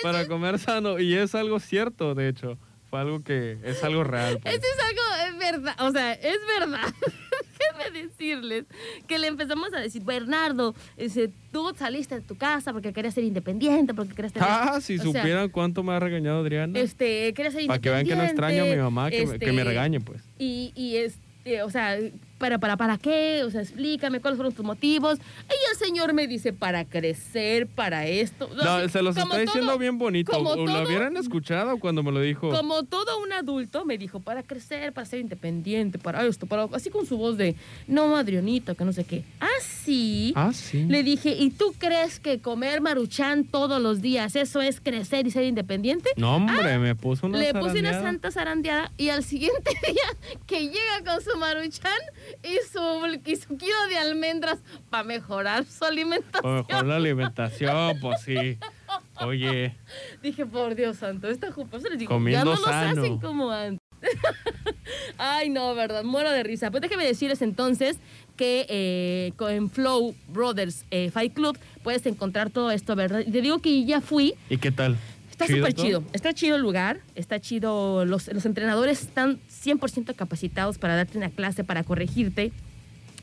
[0.03, 2.59] para comer sano, y es algo cierto, de hecho,
[2.91, 4.39] fue algo que es algo real.
[4.43, 4.55] pues.
[4.55, 6.93] Eso es algo, es verdad, o sea, es verdad.
[7.59, 8.65] Déjenme decirles
[9.07, 13.25] que le empezamos a decir, Bernardo, ese, tú saliste de tu casa porque querías ser
[13.25, 14.49] independiente, porque querías tener...
[14.51, 16.79] Ah, si o sea, supieran cuánto me ha regañado Adriana.
[16.79, 19.53] este, querías ser Para que vean que no extraño a mi mamá, que, me- que
[19.53, 20.23] me este, regañe, pues.
[20.39, 21.99] Y, y este, o sea,
[22.39, 23.43] ¿para, para, para qué?
[23.45, 25.19] O sea, explícame cuáles fueron tus motivos.
[25.19, 28.49] Y el señor me dice, para crecer, para esto.
[28.55, 30.33] No, Así, se los está diciendo bien bonito.
[30.33, 32.51] como ¿O ¿Lo hubieran escuchado cuando me lo dijo?
[32.51, 36.65] Como todo un adulto, me dijo, para crecer, para ser independiente, para esto, para...
[36.73, 37.57] Así con su voz de,
[37.87, 39.25] no, Adrianita, que no sé qué.
[39.59, 40.33] Así.
[40.37, 40.85] Ah, sí.
[40.85, 45.31] Le dije, ¿y tú crees que comer maruchan todos los días, eso es crecer y
[45.31, 46.11] ser independiente?
[46.17, 50.61] No, hombre, me puso una Le puse una santa zarandeada y al siguiente día que
[50.61, 51.99] llega con su maruchan
[52.43, 54.59] y su, y su kilo de almendras
[54.91, 56.57] para mejorar su alimentación.
[56.57, 58.59] mejor la alimentación, pues sí.
[59.21, 59.75] Oye,
[60.23, 61.79] Dije, por Dios santo, esta jupa.
[61.79, 63.01] les digo, ya no los sano.
[63.03, 63.81] hacen como antes.
[65.19, 66.71] Ay, no, verdad, muero de risa.
[66.71, 67.99] Pues déjeme decirles entonces
[68.37, 73.25] que eh, con Flow Brothers eh, Fight Club puedes encontrar todo esto, ¿verdad?
[73.25, 74.97] Te digo que ya fui, ¿y qué tal?
[75.39, 76.03] Está ¿Chido súper chido.
[76.13, 78.05] Está chido el lugar, está chido.
[78.05, 82.47] Los, los entrenadores están 100% capacitados para darte una clase, para corregirte.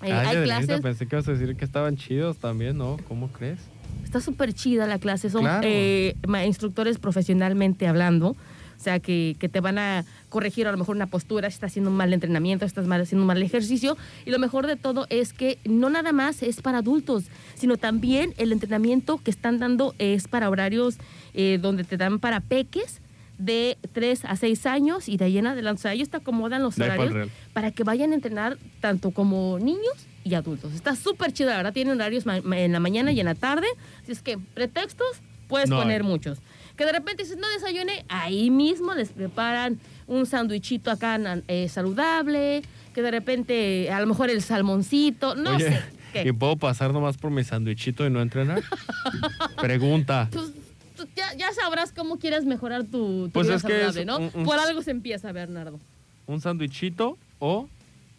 [0.02, 0.80] Eh, Ay, hay clases.
[0.80, 2.96] pensé que ibas a decir que estaban chidos también, ¿no?
[3.10, 3.60] ¿Cómo crees?
[4.06, 5.30] Está súper chida la clase.
[5.30, 5.68] Son Claro.
[5.70, 6.16] eh,
[6.46, 8.38] instructores profesionalmente hablando.
[8.78, 11.72] O sea, que, que te van a corregir a lo mejor una postura, si estás
[11.72, 13.98] haciendo un mal entrenamiento, si estás mal, haciendo un mal ejercicio.
[14.26, 17.26] Y lo mejor de todo es que no nada más es para adultos,
[17.56, 20.98] sino también el entrenamiento que están dando es para horarios
[21.34, 23.02] eh, donde te dan para peques
[23.38, 25.80] de 3 a 6 años y de ahí en adelante.
[25.80, 29.60] O sea, ellos te acomodan los De horarios para que vayan a entrenar tanto como
[29.60, 30.74] niños y adultos.
[30.74, 31.74] Está súper chido, la verdad.
[31.74, 33.68] Tienen horarios en la mañana y en la tarde.
[34.04, 35.08] Así es que pretextos
[35.48, 36.40] puedes No poner muchos.
[36.76, 42.62] Que de repente dices, no desayuné, ahí mismo les preparan un sándwichito acá eh, saludable.
[42.94, 45.82] Que de repente, a lo mejor el salmoncito, no Oye, sé.
[46.14, 46.24] ¿qué?
[46.28, 48.64] ¿y puedo pasar nomás por mi sandwichito y no entrenar?
[49.62, 50.30] Pregunta.
[50.32, 50.52] Pues
[50.96, 54.18] tú ya, ya sabrás cómo quieres mejorar tu, tu Pues vida es que es ¿no?
[54.20, 55.80] un- un- Por algo se empieza, Bernardo.
[56.28, 57.68] ¿Un sandwichito o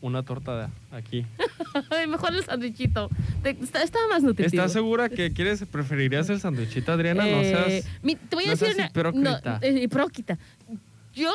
[0.07, 1.27] una torta de aquí?
[2.09, 3.09] Mejor el sándwichito.
[3.45, 4.63] Está, está más nutritivo.
[4.63, 7.25] ¿Estás segura que quieres, preferirías el sandwichito, Adriana?
[7.25, 7.89] no Eh, seas...
[8.03, 8.87] mi- te voy a no decir una.
[8.87, 10.35] hipócrita.
[10.69, 10.79] No, eh.
[11.15, 11.31] Yo,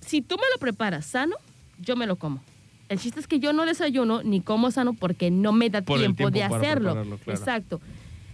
[0.00, 1.36] si tú me lo preparas sano,
[1.80, 2.42] yo me lo como.
[2.88, 6.26] El chiste es que yo no desayuno ni como sano porque no me da tiempo,
[6.26, 6.92] de tiempo para hacerlo.
[6.92, 7.18] claro.
[7.26, 7.80] Exacto.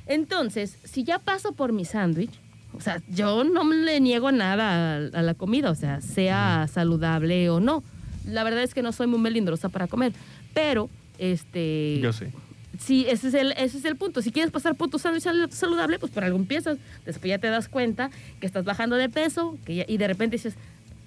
[0.06, 2.32] Entonces, si ya paso por mi sándwich,
[2.76, 7.48] o sea, yo no le niego nada a, a la comida, o sea, sea saludable
[7.50, 7.82] o no.
[8.28, 10.12] La verdad es que no soy muy melindrosa para comer,
[10.54, 10.88] pero
[11.18, 12.32] este Yo sé.
[12.78, 14.22] Sí, ese es, el, ese es el punto.
[14.22, 16.78] Si quieres pasar por tu sándwich sal- saludable, pues por algo empiezas.
[17.04, 18.10] Después ya te das cuenta
[18.40, 20.54] que estás bajando de peso que ya- y de repente dices,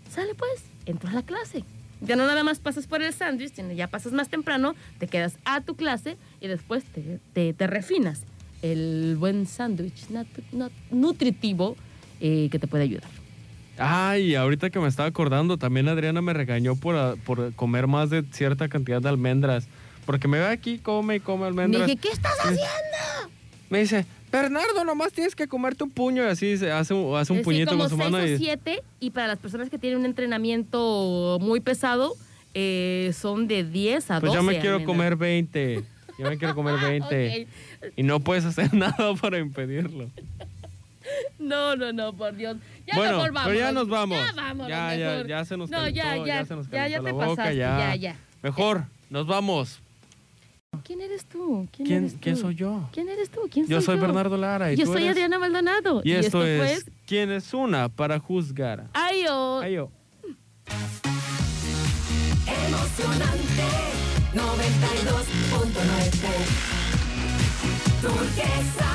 [0.09, 1.63] sale pues, entro a la clase.
[2.01, 5.37] Ya no nada más pasas por el sándwich, sino ya pasas más temprano, te quedas
[5.45, 8.23] a tu clase y después te, te- te refinas
[8.63, 10.07] el buen sándwich
[10.89, 11.77] nutritivo
[12.19, 13.09] eh, que te puede ayudar.
[13.83, 18.09] Ay, ahorita que me estaba acordando, también Adriana me regañó por, ah, por comer más
[18.09, 19.67] de cierta cantidad de almendras.
[20.05, 21.87] Porque me ve aquí, come y come Me almendras.
[21.87, 22.61] dije, ¿qué estás haciendo?
[23.69, 26.23] Me dice, Bernardo, nomás tienes que comerte un puño.
[26.23, 28.23] Y así se hace, un- hace un sí, puñito como con su seis mano.
[28.23, 32.13] o Y, siete, y para las personas que tienen un entrenamiento muy pesado,
[32.53, 34.27] eh, son de 10 a 12.
[34.27, 34.85] pues yo me quiero almendras.
[34.97, 35.83] comer 20.
[36.19, 37.47] Yo me quiero comer 20.
[37.83, 37.87] Ok.
[37.95, 40.09] Y no puedes hacer nada para impedirlo.
[41.39, 42.57] No, no, no, por Dios.
[42.87, 44.17] Ya Bueno, mejor pero ya nos vamos.
[44.17, 45.27] Ya vámonos Ya, ya, mejor.
[45.27, 47.25] ya se nos No, calentó, ya, ya, ya, se nos ya, ya te la boca,
[47.27, 47.77] pasaste, ya.
[47.79, 48.15] ya, ya.
[48.43, 49.79] Mejor, nos vamos.
[50.83, 51.67] ¿Quién eres tú?
[51.71, 52.19] ¿Quién, ¿Quién, eres tú?
[52.21, 52.89] quién soy yo?
[52.93, 53.41] ¿Quién eres tú?
[53.51, 54.01] ¿Quién Yo soy yo?
[54.01, 54.71] Bernardo Lara.
[54.71, 55.15] ¿y Yo tú soy eres?
[55.15, 56.01] Adriana Maldonado.
[56.03, 58.85] Y esto, es fue ¿Quién es una para juzgar?
[58.93, 59.59] Ayo.
[59.61, 59.91] Ay, yo.
[62.47, 63.67] Emocionante
[64.33, 66.11] 92.9
[68.01, 68.91] Turquesa